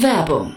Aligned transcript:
Werbung 0.00 0.56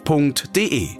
f.de. 0.05 0.97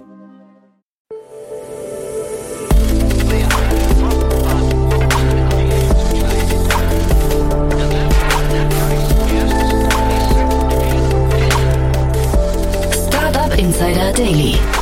Insider 13.58 14.12
Daily. 14.12 14.81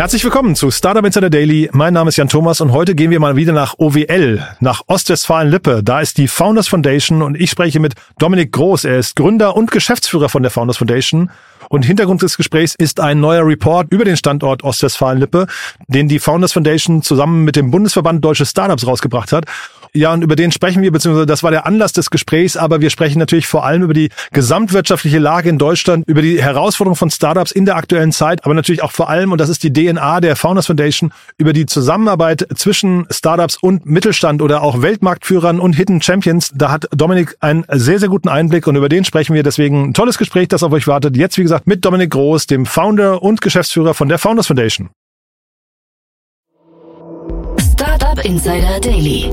Herzlich 0.00 0.24
willkommen 0.24 0.56
zu 0.56 0.70
Startup 0.70 1.04
Insider 1.04 1.28
Daily. 1.28 1.68
Mein 1.74 1.92
Name 1.92 2.08
ist 2.08 2.16
Jan 2.16 2.30
Thomas 2.30 2.62
und 2.62 2.72
heute 2.72 2.94
gehen 2.94 3.10
wir 3.10 3.20
mal 3.20 3.36
wieder 3.36 3.52
nach 3.52 3.74
OWL, 3.76 4.42
nach 4.58 4.80
Ostwestfalen-Lippe. 4.86 5.82
Da 5.84 6.00
ist 6.00 6.16
die 6.16 6.26
Founders 6.26 6.68
Foundation 6.68 7.20
und 7.20 7.38
ich 7.38 7.50
spreche 7.50 7.80
mit 7.80 7.92
Dominik 8.16 8.50
Groß. 8.50 8.86
Er 8.86 8.96
ist 8.96 9.14
Gründer 9.14 9.54
und 9.56 9.70
Geschäftsführer 9.70 10.30
von 10.30 10.42
der 10.42 10.50
Founders 10.50 10.78
Foundation 10.78 11.30
und 11.68 11.84
Hintergrund 11.84 12.22
des 12.22 12.38
Gesprächs 12.38 12.74
ist 12.74 12.98
ein 12.98 13.20
neuer 13.20 13.46
Report 13.46 13.92
über 13.92 14.06
den 14.06 14.16
Standort 14.16 14.64
Ostwestfalen-Lippe, 14.64 15.46
den 15.88 16.08
die 16.08 16.18
Founders 16.18 16.54
Foundation 16.54 17.02
zusammen 17.02 17.44
mit 17.44 17.54
dem 17.54 17.70
Bundesverband 17.70 18.24
Deutsche 18.24 18.46
Startups 18.46 18.86
rausgebracht 18.86 19.32
hat. 19.32 19.44
Ja, 19.92 20.12
und 20.12 20.22
über 20.22 20.36
den 20.36 20.52
sprechen 20.52 20.82
wir, 20.82 20.92
beziehungsweise 20.92 21.26
das 21.26 21.42
war 21.42 21.50
der 21.50 21.66
Anlass 21.66 21.92
des 21.92 22.10
Gesprächs, 22.10 22.56
aber 22.56 22.80
wir 22.80 22.90
sprechen 22.90 23.18
natürlich 23.18 23.46
vor 23.46 23.64
allem 23.64 23.82
über 23.82 23.94
die 23.94 24.10
gesamtwirtschaftliche 24.32 25.18
Lage 25.18 25.48
in 25.48 25.58
Deutschland, 25.58 26.06
über 26.06 26.22
die 26.22 26.40
Herausforderungen 26.40 26.96
von 26.96 27.10
Startups 27.10 27.50
in 27.50 27.64
der 27.64 27.76
aktuellen 27.76 28.12
Zeit, 28.12 28.44
aber 28.44 28.54
natürlich 28.54 28.82
auch 28.82 28.92
vor 28.92 29.10
allem, 29.10 29.32
und 29.32 29.40
das 29.40 29.48
ist 29.48 29.62
die 29.64 29.72
DNA 29.72 30.20
der 30.20 30.36
Founders 30.36 30.66
Foundation, 30.66 31.12
über 31.38 31.52
die 31.52 31.66
Zusammenarbeit 31.66 32.46
zwischen 32.54 33.06
Startups 33.10 33.56
und 33.56 33.86
Mittelstand 33.86 34.42
oder 34.42 34.62
auch 34.62 34.82
Weltmarktführern 34.82 35.58
und 35.58 35.72
Hidden 35.74 36.02
Champions. 36.02 36.52
Da 36.54 36.70
hat 36.70 36.86
Dominik 36.92 37.36
einen 37.40 37.64
sehr, 37.72 37.98
sehr 37.98 38.08
guten 38.08 38.28
Einblick 38.28 38.66
und 38.66 38.76
über 38.76 38.88
den 38.88 39.04
sprechen 39.04 39.34
wir. 39.34 39.42
Deswegen 39.42 39.88
ein 39.88 39.94
tolles 39.94 40.18
Gespräch, 40.18 40.48
das 40.48 40.62
auf 40.62 40.72
euch 40.72 40.86
wartet. 40.86 41.16
Jetzt, 41.16 41.36
wie 41.38 41.42
gesagt, 41.42 41.66
mit 41.66 41.84
Dominik 41.84 42.10
Groß, 42.10 42.46
dem 42.46 42.66
Founder 42.66 43.22
und 43.22 43.40
Geschäftsführer 43.40 43.94
von 43.94 44.08
der 44.08 44.18
Founders 44.18 44.46
Foundation. 44.46 44.90
Startup 47.58 48.24
Insider 48.24 48.78
Daily. 48.80 49.30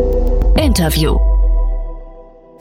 Interview. 0.58 1.37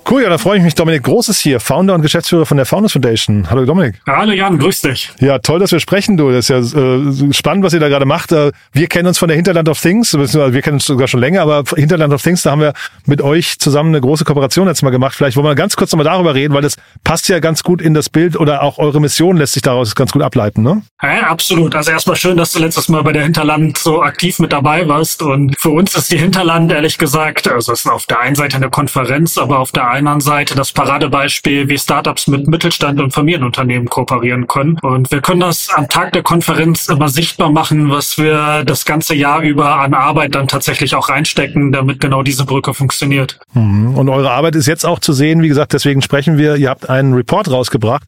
Cool, 0.09 0.23
ja, 0.23 0.29
da 0.29 0.39
freue 0.39 0.59
ich 0.59 0.63
mich. 0.63 0.77
Dominik 0.77 1.03
Groß 1.03 1.31
ist 1.31 1.41
hier, 1.41 1.59
Founder 1.59 1.93
und 1.95 2.01
Geschäftsführer 2.01 2.47
von 2.47 2.57
der 2.57 2.65
Founders 2.65 2.93
Foundation. 2.93 3.51
Hallo 3.51 3.65
Dominik. 3.65 3.97
Hallo 4.07 4.31
Jan, 4.31 4.57
grüß 4.57 4.83
dich. 4.83 5.11
Ja, 5.19 5.41
toll, 5.41 5.59
dass 5.59 5.73
wir 5.73 5.81
sprechen, 5.81 6.17
du. 6.17 6.31
Das 6.31 6.49
ist 6.49 6.75
ja 6.75 6.81
äh, 6.81 7.33
spannend, 7.33 7.65
was 7.65 7.73
ihr 7.73 7.81
da 7.81 7.89
gerade 7.89 8.07
macht. 8.07 8.31
Äh, 8.31 8.53
wir 8.73 8.87
kennen 8.87 9.09
uns 9.09 9.19
von 9.19 9.27
der 9.27 9.35
Hinterland 9.35 9.69
of 9.69 9.81
Things, 9.81 10.13
beziehungsweise 10.13 10.55
wir 10.55 10.63
kennen 10.63 10.77
uns 10.77 10.87
sogar 10.87 11.09
schon 11.09 11.19
länger, 11.19 11.43
aber 11.43 11.65
Hinterland 11.75 12.15
of 12.15 12.23
Things, 12.23 12.43
da 12.43 12.53
haben 12.53 12.61
wir 12.61 12.73
mit 13.07 13.21
euch 13.21 13.59
zusammen 13.59 13.89
eine 13.89 14.01
große 14.01 14.25
Kooperation 14.25 14.69
jetzt 14.69 14.83
mal 14.83 14.91
gemacht. 14.91 15.17
Vielleicht 15.17 15.37
wollen 15.37 15.47
wir 15.47 15.57
ganz 15.57 15.75
kurz 15.75 15.91
nochmal 15.91 16.05
darüber 16.05 16.37
reden, 16.37 16.55
weil 16.55 16.63
das 16.63 16.77
passt 17.03 17.29
ja 17.29 17.41
ganz 17.41 17.65
gut 17.65 17.83
in 17.83 17.93
das 17.93 18.09
Bild 18.09 18.37
oder 18.39 18.63
auch 18.63 18.79
eure 18.79 19.01
Mission 19.01 19.37
lässt 19.37 19.55
sich 19.55 19.63
daraus 19.63 19.97
ganz 19.97 20.13
gut 20.13 20.23
ableiten, 20.23 20.63
ne? 20.63 20.83
Ja, 21.03 21.23
absolut. 21.23 21.75
Also 21.75 21.91
erstmal 21.91 22.15
schön, 22.15 22.37
dass 22.37 22.53
du 22.53 22.61
letztes 22.61 22.89
Mal 22.89 23.03
bei 23.03 23.13
der 23.13 23.25
Hinterland 23.25 23.77
so 23.77 24.03
aktiv 24.03 24.39
mit 24.39 24.53
dabei 24.53 24.87
warst. 24.87 25.21
Und 25.23 25.57
für 25.59 25.71
uns 25.71 25.97
ist 25.97 26.13
die 26.13 26.19
Hinterland, 26.19 26.71
ehrlich 26.71 26.97
gesagt, 26.97 27.49
also 27.49 27.73
es 27.73 27.81
ist 27.81 27.91
auf 27.91 28.07
der 28.07 28.21
einen 28.21 28.37
Seite 28.37 28.57
eine 28.57 28.71
Konferenz, 28.71 29.37
aber 29.37 29.59
auf 29.59 29.73
der 29.73 29.96
anderen 29.97 30.21
Seite 30.21 30.55
das 30.55 30.73
Paradebeispiel, 30.73 31.69
wie 31.69 31.79
Startups 31.79 32.27
mit 32.27 32.47
Mittelstand 32.49 33.01
und 33.01 33.13
Familienunternehmen 33.13 33.89
kooperieren 33.89 34.47
können. 34.47 34.79
Und 34.83 35.11
wir 35.11 35.21
können 35.21 35.41
das 35.41 35.71
am 35.75 35.89
Tag 35.89 36.13
der 36.13 36.23
Konferenz 36.23 36.89
immer 36.89 37.09
sichtbar 37.09 37.51
machen, 37.51 37.91
was 37.91 38.19
wir 38.19 38.65
das 38.65 38.85
ganze 38.85 39.15
Jahr 39.15 39.41
über 39.43 39.81
an 39.81 39.95
Arbeit 39.95 40.35
dann 40.35 40.49
tatsächlich 40.49 40.95
auch 40.95 41.09
reinstecken, 41.09 41.73
damit 41.73 42.01
genau 42.01 42.23
diese 42.23 42.45
Brücke 42.45 42.75
funktioniert. 42.75 43.39
Mhm. 43.55 43.97
Und 43.97 44.09
eure 44.09 44.31
Arbeit 44.31 44.55
ist 44.55 44.67
jetzt 44.67 44.85
auch 44.85 44.99
zu 44.99 45.13
sehen, 45.13 45.43
wie 45.43 45.49
gesagt, 45.49 45.73
deswegen 45.73 46.03
sprechen 46.03 46.39
wir. 46.39 46.57
Ihr 46.57 46.71
habt 46.71 46.91
einen 46.91 47.15
Report 47.15 47.51
rausgebracht. 47.51 48.05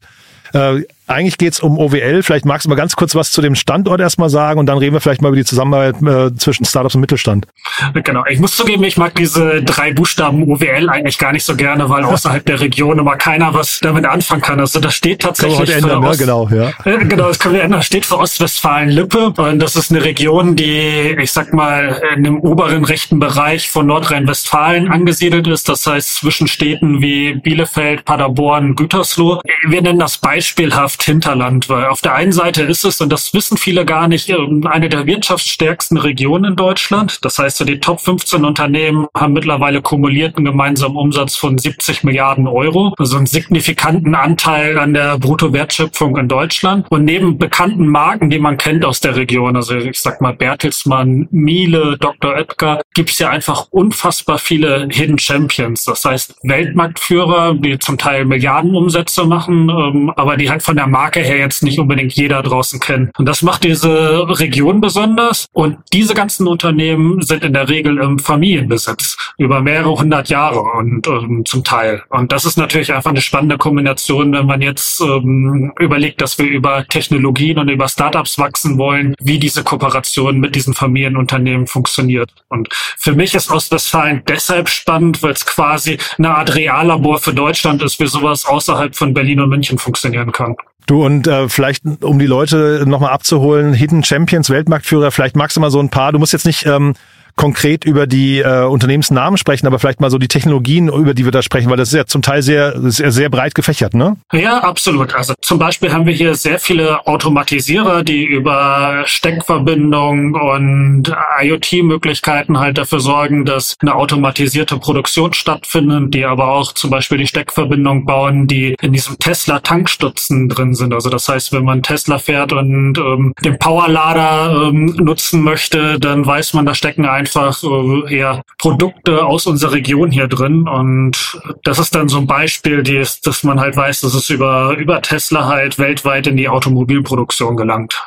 Äh, 0.53 0.83
eigentlich 1.09 1.37
geht's 1.37 1.59
um 1.59 1.77
OWL. 1.77 2.23
Vielleicht 2.23 2.45
magst 2.45 2.65
du 2.65 2.69
mal 2.69 2.75
ganz 2.75 2.95
kurz 2.95 3.15
was 3.15 3.31
zu 3.31 3.41
dem 3.41 3.55
Standort 3.55 3.99
erstmal 3.99 4.29
sagen 4.29 4.59
und 4.59 4.67
dann 4.67 4.77
reden 4.77 4.93
wir 4.93 5.01
vielleicht 5.01 5.21
mal 5.21 5.29
über 5.29 5.37
die 5.37 5.45
Zusammenarbeit 5.45 6.01
äh, 6.01 6.35
zwischen 6.35 6.65
Startups 6.65 6.95
und 6.95 7.01
Mittelstand. 7.01 7.47
Genau. 7.93 8.23
Ich 8.29 8.39
muss 8.39 8.55
zugeben, 8.55 8.83
ich 8.83 8.97
mag 8.97 9.15
diese 9.15 9.63
drei 9.63 9.93
Buchstaben 9.93 10.43
OWL 10.43 10.89
eigentlich 10.89 11.17
gar 11.17 11.31
nicht 11.31 11.43
so 11.43 11.55
gerne, 11.55 11.89
weil 11.89 12.03
außerhalb 12.03 12.45
der 12.45 12.59
Region 12.59 12.99
immer 12.99 13.15
keiner 13.15 13.53
was 13.53 13.79
damit 13.79 14.05
anfangen 14.05 14.41
kann. 14.41 14.59
Also 14.59 14.79
das 14.79 14.93
steht 14.93 15.21
tatsächlich 15.21 15.69
für 15.69 15.77
ändern, 15.77 16.01
ne? 16.01 16.09
Ost 16.09 16.19
genau, 16.19 16.47
ja. 16.49 16.71
Äh, 16.85 17.05
genau, 17.05 17.27
das 17.27 17.39
können 17.39 17.55
wir 17.55 17.63
ändern. 17.63 17.81
Steht 17.81 18.05
für 18.05 18.17
Ostwestfalen-Lippe 18.17 19.33
und 19.37 19.59
das 19.59 19.75
ist 19.75 19.91
eine 19.91 20.03
Region, 20.03 20.55
die, 20.55 21.17
ich 21.19 21.31
sag 21.31 21.53
mal, 21.53 22.01
in 22.15 22.23
dem 22.23 22.39
oberen 22.41 22.83
rechten 22.83 23.19
Bereich 23.19 23.69
von 23.69 23.87
Nordrhein-Westfalen 23.87 24.91
angesiedelt 24.91 25.47
ist. 25.47 25.69
Das 25.69 25.87
heißt 25.87 26.15
zwischen 26.15 26.47
Städten 26.47 27.01
wie 27.01 27.33
Bielefeld, 27.33 28.05
Paderborn, 28.05 28.75
Gütersloh. 28.75 29.41
Wir 29.67 29.81
nennen 29.81 29.99
das 29.99 30.17
beispielhaft 30.17 30.98
Hinterland, 31.03 31.69
weil 31.69 31.85
auf 31.85 32.01
der 32.01 32.15
einen 32.15 32.31
Seite 32.31 32.63
ist 32.63 32.85
es, 32.85 33.01
und 33.01 33.11
das 33.11 33.33
wissen 33.33 33.57
viele 33.57 33.85
gar 33.85 34.07
nicht, 34.07 34.29
ähm, 34.29 34.67
eine 34.67 34.89
der 34.89 35.05
wirtschaftsstärksten 35.05 35.97
Regionen 35.97 36.51
in 36.51 36.55
Deutschland. 36.55 37.23
Das 37.23 37.39
heißt, 37.39 37.57
so 37.57 37.65
die 37.65 37.79
Top 37.79 38.01
15 38.01 38.45
Unternehmen 38.45 39.07
haben 39.15 39.33
mittlerweile 39.33 39.81
kumulierten 39.81 40.45
gemeinsamen 40.45 40.97
Umsatz 40.97 41.35
von 41.35 41.57
70 41.57 42.03
Milliarden 42.03 42.47
Euro, 42.47 42.93
also 42.97 43.17
einen 43.17 43.25
signifikanten 43.25 44.15
Anteil 44.15 44.77
an 44.77 44.93
der 44.93 45.17
Bruttowertschöpfung 45.17 46.17
in 46.17 46.27
Deutschland. 46.27 46.85
Und 46.89 47.05
neben 47.05 47.37
bekannten 47.37 47.87
Marken, 47.87 48.29
die 48.29 48.39
man 48.39 48.57
kennt 48.57 48.85
aus 48.85 48.99
der 48.99 49.15
Region, 49.15 49.55
also 49.55 49.75
ich 49.75 49.99
sag 49.99 50.21
mal 50.21 50.33
Bertelsmann, 50.33 51.27
Miele, 51.31 51.97
Dr. 51.99 52.33
Oetker, 52.33 52.81
gibt 52.93 53.11
es 53.11 53.19
ja 53.19 53.29
einfach 53.29 53.67
unfassbar 53.71 54.37
viele 54.37 54.87
Hidden 54.91 55.19
Champions. 55.19 55.85
Das 55.85 56.03
heißt 56.05 56.35
Weltmarktführer, 56.43 57.55
die 57.55 57.79
zum 57.79 57.97
Teil 57.97 58.25
Milliardenumsätze 58.25 59.25
machen, 59.25 59.69
ähm, 59.69 60.11
aber 60.15 60.37
die 60.37 60.49
halt 60.49 60.63
von 60.63 60.75
der 60.75 60.87
Marke 60.89 61.21
her 61.21 61.37
jetzt 61.37 61.63
nicht 61.63 61.79
unbedingt 61.79 62.13
jeder 62.13 62.41
draußen 62.41 62.79
kennt. 62.79 63.17
Und 63.17 63.25
das 63.25 63.41
macht 63.41 63.63
diese 63.63 64.27
Region 64.39 64.81
besonders. 64.81 65.47
Und 65.53 65.77
diese 65.93 66.13
ganzen 66.13 66.47
Unternehmen 66.47 67.21
sind 67.21 67.43
in 67.43 67.53
der 67.53 67.69
Regel 67.69 67.97
im 67.99 68.19
Familienbesitz 68.19 69.17
über 69.37 69.61
mehrere 69.61 69.91
hundert 69.91 70.29
Jahre 70.29 70.61
und 70.61 71.07
ähm, 71.07 71.43
zum 71.45 71.63
Teil. 71.63 72.03
Und 72.09 72.31
das 72.31 72.45
ist 72.45 72.57
natürlich 72.57 72.93
einfach 72.93 73.11
eine 73.11 73.21
spannende 73.21 73.57
Kombination, 73.57 74.33
wenn 74.33 74.45
man 74.45 74.61
jetzt 74.61 75.01
ähm, 75.01 75.73
überlegt, 75.79 76.21
dass 76.21 76.37
wir 76.37 76.45
über 76.45 76.85
Technologien 76.87 77.57
und 77.59 77.69
über 77.69 77.87
Startups 77.87 78.37
wachsen 78.37 78.77
wollen, 78.77 79.15
wie 79.19 79.39
diese 79.39 79.63
Kooperation 79.63 80.39
mit 80.39 80.55
diesen 80.55 80.73
Familienunternehmen 80.73 81.67
funktioniert. 81.67 82.31
Und 82.49 82.69
für 82.71 83.13
mich 83.13 83.35
ist 83.35 83.51
Ostwestfalen 83.51 84.23
deshalb 84.27 84.69
spannend, 84.69 85.23
weil 85.23 85.31
es 85.31 85.45
quasi 85.45 85.97
eine 86.17 86.35
Art 86.35 86.55
Reallabor 86.55 87.19
für 87.19 87.33
Deutschland 87.33 87.81
ist, 87.81 87.99
wie 87.99 88.07
sowas 88.07 88.45
außerhalb 88.45 88.95
von 88.95 89.13
Berlin 89.13 89.41
und 89.41 89.49
München 89.49 89.77
funktionieren 89.77 90.31
kann. 90.31 90.55
Du 90.89 91.05
und 91.05 91.27
äh, 91.27 91.47
vielleicht, 91.49 91.83
um 92.01 92.17
die 92.17 92.25
Leute 92.25 92.83
nochmal 92.87 93.11
abzuholen, 93.11 93.73
Hidden 93.73 94.03
Champions, 94.03 94.49
Weltmarktführer, 94.49 95.11
vielleicht 95.11 95.35
magst 95.35 95.55
du 95.55 95.61
mal 95.61 95.69
so 95.69 95.79
ein 95.79 95.89
paar, 95.89 96.11
du 96.11 96.17
musst 96.17 96.33
jetzt 96.33 96.47
nicht 96.47 96.65
ähm, 96.65 96.95
konkret 97.35 97.85
über 97.85 98.07
die 98.07 98.39
äh, 98.39 98.65
Unternehmensnamen 98.65 99.37
sprechen, 99.37 99.67
aber 99.67 99.79
vielleicht 99.79 100.01
mal 100.01 100.09
so 100.09 100.17
die 100.17 100.27
Technologien, 100.27 100.89
über 100.89 101.13
die 101.13 101.25
wir 101.25 101.31
da 101.31 101.41
sprechen, 101.41 101.69
weil 101.69 101.77
das 101.77 101.89
ist 101.89 101.95
ja 101.95 102.05
zum 102.05 102.21
Teil 102.21 102.41
sehr, 102.41 102.73
sehr, 102.91 103.11
sehr 103.11 103.29
breit 103.29 103.55
gefächert, 103.55 103.93
ne? 103.93 104.17
Ja, 104.33 104.59
absolut. 104.59 105.15
Also 105.15 105.33
zum 105.41 105.59
Beispiel 105.59 105.93
haben 105.93 106.05
wir 106.05 106.13
hier 106.13 106.35
sehr 106.35 106.59
viele 106.59 107.05
Automatisierer, 107.07 108.03
die 108.03 108.25
über 108.25 109.03
Steckverbindung 109.05 110.35
und 110.35 111.13
IoT-Möglichkeiten 111.41 112.59
halt 112.59 112.77
dafür 112.77 112.99
sorgen, 112.99 113.45
dass 113.45 113.75
eine 113.81 113.95
automatisierte 113.95 114.77
Produktion 114.77 115.33
stattfindet, 115.33 116.13
die 116.13 116.25
aber 116.25 116.49
auch 116.49 116.73
zum 116.73 116.89
Beispiel 116.89 117.17
die 117.17 117.27
Steckverbindung 117.27 118.05
bauen, 118.05 118.47
die 118.47 118.75
in 118.81 118.93
diesem 118.93 119.17
Tesla-Tankstutzen 119.17 120.49
drin 120.49 120.73
sind. 120.75 120.93
Also 120.93 121.09
das 121.09 121.27
heißt, 121.27 121.53
wenn 121.53 121.63
man 121.63 121.83
Tesla 121.83 122.19
fährt 122.19 122.53
und 122.53 122.97
ähm, 122.97 123.33
den 123.43 123.57
Powerlader 123.57 124.69
ähm, 124.69 124.85
nutzen 124.97 125.41
möchte, 125.41 125.99
dann 125.99 126.25
weiß 126.25 126.53
man, 126.53 126.65
da 126.65 126.73
stecken 126.73 127.05
einfach 127.19 127.61
äh, 127.63 128.17
ja, 128.17 128.41
Produkte 128.57 129.25
aus 129.25 129.45
unserer 129.45 129.73
Region 129.73 130.11
hier 130.11 130.27
drin. 130.27 130.67
Und 130.67 131.39
das 131.63 131.79
ist 131.79 131.93
dann 131.93 132.09
so 132.09 132.17
ein 132.17 132.27
Beispiel, 132.27 132.83
die 132.83 132.97
ist, 132.97 133.27
dass 133.27 133.43
man 133.43 133.59
halt 133.59 133.75
weiß, 133.75 134.01
dass 134.01 134.13
es 134.13 134.29
über, 134.29 134.75
über 134.77 135.01
Tesla 135.01 135.47
halt 135.47 135.77
weltweit 135.77 136.27
in 136.27 136.37
die 136.37 136.49
Automobilproduktion 136.49 137.57
gelangt. 137.57 138.01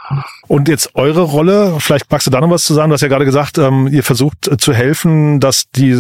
Und 0.53 0.69
jetzt 0.69 0.91
eure 0.97 1.23
Rolle, 1.23 1.77
vielleicht 1.79 2.13
magst 2.13 2.27
du 2.27 2.31
da 2.31 2.39
noch 2.39 2.51
was 2.51 2.65
zu 2.65 2.75
sagen. 2.75 2.91
Du 2.91 2.93
hast 2.93 3.01
ja 3.01 3.09
gerade 3.09 3.25
gesagt, 3.25 3.57
ähm, 3.57 3.89
ihr 3.91 4.03
versucht 4.03 4.49
äh, 4.49 4.59
zu 4.59 4.75
helfen, 4.75 5.41
dass 5.41 5.71
die, 5.71 5.97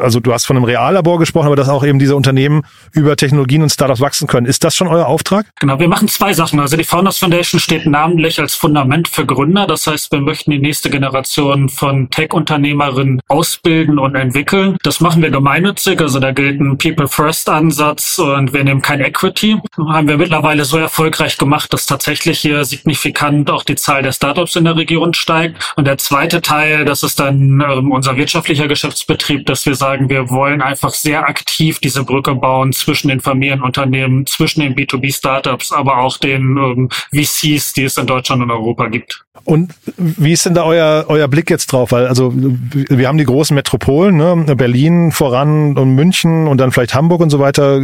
also 0.00 0.20
du 0.20 0.32
hast 0.32 0.46
von 0.46 0.56
einem 0.56 0.62
Reallabor 0.62 1.18
gesprochen, 1.18 1.46
aber 1.46 1.56
dass 1.56 1.68
auch 1.68 1.84
eben 1.84 1.98
diese 1.98 2.14
Unternehmen 2.14 2.62
über 2.92 3.16
Technologien 3.16 3.64
und 3.64 3.70
Startups 3.70 4.00
wachsen 4.00 4.28
können. 4.28 4.46
Ist 4.46 4.62
das 4.62 4.76
schon 4.76 4.86
euer 4.86 5.06
Auftrag? 5.06 5.46
Genau, 5.58 5.80
wir 5.80 5.88
machen 5.88 6.06
zwei 6.06 6.32
Sachen. 6.32 6.60
Also 6.60 6.76
die 6.76 6.84
Founders 6.84 7.18
Foundation 7.18 7.58
steht 7.58 7.84
namentlich 7.86 8.38
als 8.38 8.54
Fundament 8.54 9.08
für 9.08 9.26
Gründer. 9.26 9.66
Das 9.66 9.88
heißt, 9.88 10.12
wir 10.12 10.20
möchten 10.20 10.52
die 10.52 10.60
nächste 10.60 10.88
Generation 10.88 11.68
von 11.68 12.08
Tech-Unternehmerinnen 12.08 13.20
ausbilden 13.26 13.98
und 13.98 14.14
entwickeln. 14.14 14.76
Das 14.84 15.00
machen 15.00 15.20
wir 15.20 15.32
gemeinnützig. 15.32 16.00
Also 16.00 16.20
da 16.20 16.30
gilt 16.30 16.60
ein 16.60 16.78
People 16.78 17.08
First 17.08 17.48
Ansatz 17.48 18.20
und 18.20 18.52
wir 18.52 18.62
nehmen 18.62 18.82
kein 18.82 19.00
Equity. 19.00 19.56
Haben 19.76 20.06
wir 20.06 20.16
mittlerweile 20.16 20.64
so 20.64 20.78
erfolgreich 20.78 21.38
gemacht, 21.38 21.72
dass 21.72 21.86
tatsächlich 21.86 22.38
hier 22.38 22.64
signifikant 22.64 23.50
auch 23.50 23.64
die 23.64 23.74
Zahl 23.74 23.95
der 24.02 24.12
Startups 24.12 24.56
in 24.56 24.64
der 24.64 24.76
Region 24.76 25.14
steigt. 25.14 25.72
Und 25.76 25.86
der 25.86 25.98
zweite 25.98 26.40
Teil, 26.40 26.84
das 26.84 27.02
ist 27.02 27.20
dann 27.20 27.60
ähm, 27.60 27.92
unser 27.92 28.16
wirtschaftlicher 28.16 28.68
Geschäftsbetrieb, 28.68 29.46
dass 29.46 29.66
wir 29.66 29.74
sagen, 29.74 30.08
wir 30.08 30.30
wollen 30.30 30.62
einfach 30.62 30.94
sehr 30.94 31.28
aktiv 31.28 31.78
diese 31.78 32.04
Brücke 32.04 32.34
bauen 32.34 32.72
zwischen 32.72 33.08
den 33.08 33.20
Familienunternehmen, 33.20 34.26
zwischen 34.26 34.60
den 34.60 34.74
B2B-Startups, 34.74 35.72
aber 35.72 35.98
auch 35.98 36.18
den 36.18 36.56
ähm, 36.56 36.88
VCs, 37.12 37.72
die 37.74 37.84
es 37.84 37.96
in 37.98 38.06
Deutschland 38.06 38.42
und 38.42 38.50
Europa 38.50 38.88
gibt. 38.88 39.24
Und 39.44 39.72
wie 39.96 40.32
ist 40.32 40.46
denn 40.46 40.54
da 40.54 40.64
euer, 40.64 41.04
euer 41.08 41.28
Blick 41.28 41.50
jetzt 41.50 41.70
drauf? 41.72 41.92
Weil, 41.92 42.06
also, 42.06 42.32
wir 42.34 43.06
haben 43.06 43.18
die 43.18 43.24
großen 43.24 43.54
Metropolen, 43.54 44.16
ne? 44.16 44.56
Berlin 44.56 45.12
voran 45.12 45.76
und 45.76 45.94
München 45.94 46.48
und 46.48 46.58
dann 46.58 46.72
vielleicht 46.72 46.94
Hamburg 46.94 47.20
und 47.20 47.30
so 47.30 47.38
weiter, 47.38 47.80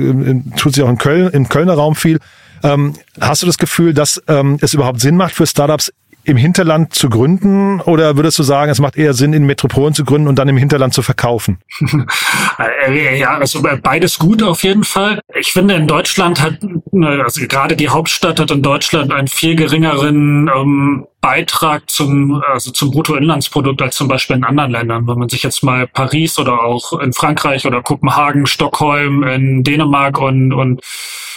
tut 0.57 0.75
sich 0.75 0.83
auch 0.83 0.89
in 0.89 0.99
Köln, 0.99 1.31
im 1.31 1.49
Kölner 1.49 1.75
Raum 1.75 1.95
viel. 1.95 2.19
Ähm, 2.65 2.95
hast 3.21 3.43
du 3.43 3.47
das 3.47 3.59
Gefühl, 3.59 3.93
dass 3.93 4.23
ähm, 4.29 4.59
es 4.61 4.75
überhaupt 4.75 5.01
Sinn 5.01 5.17
macht 5.17 5.35
für 5.35 5.47
Startups 5.47 5.93
im 6.25 6.37
Hinterland 6.37 6.95
zu 6.95 7.09
gründen 7.09 7.81
oder 7.81 8.17
würdest 8.17 8.39
du 8.39 8.43
sagen, 8.43 8.71
es 8.71 8.81
macht 8.81 8.97
eher 8.97 9.15
Sinn, 9.15 9.33
in 9.33 9.45
Metropolen 9.45 9.95
zu 9.95 10.05
gründen 10.05 10.29
und 10.29 10.39
dann 10.39 10.49
im 10.49 10.57
Hinterland 10.57 10.95
zu 10.95 11.03
verkaufen? 11.03 11.59
Äh, 12.87 13.19
ja, 13.19 13.39
also 13.39 13.63
beides 13.83 14.19
gut 14.19 14.43
auf 14.43 14.63
jeden 14.63 14.85
Fall. 14.85 15.21
Ich 15.35 15.53
finde, 15.53 15.75
in 15.75 15.87
Deutschland 15.87 16.41
hat, 16.41 16.59
also 16.93 17.47
gerade 17.47 17.77
die 17.77 17.89
Hauptstadt 17.89 18.39
hat 18.39 18.51
in 18.51 18.63
Deutschland 18.63 19.11
einen 19.11 19.27
viel 19.27 19.57
geringeren 19.57 20.51
ähm, 20.55 21.07
Beitrag 21.23 21.89
zum, 21.89 22.43
also 22.53 22.73
zum 22.73 22.91
Bruttoinlandsprodukt 22.91 23.81
als 23.81 23.97
zum 23.97 24.09
Beispiel 24.09 24.37
in 24.37 24.45
anderen 24.45 24.73
Ländern. 24.73 25.07
Wenn 25.07 25.19
man 25.19 25.29
sich 25.29 25.45
jetzt 25.45 25.63
mal 25.63 25.87
Paris 25.87 26.39
oder 26.39 26.65
auch 26.65 26.99
in 27.01 27.13
Frankreich 27.13 27.65
oder 27.65 27.81
Kopenhagen, 27.81 28.47
Stockholm, 28.47 29.23
in 29.23 29.63
Dänemark 29.63 30.19
und, 30.19 30.53
und 30.53 30.83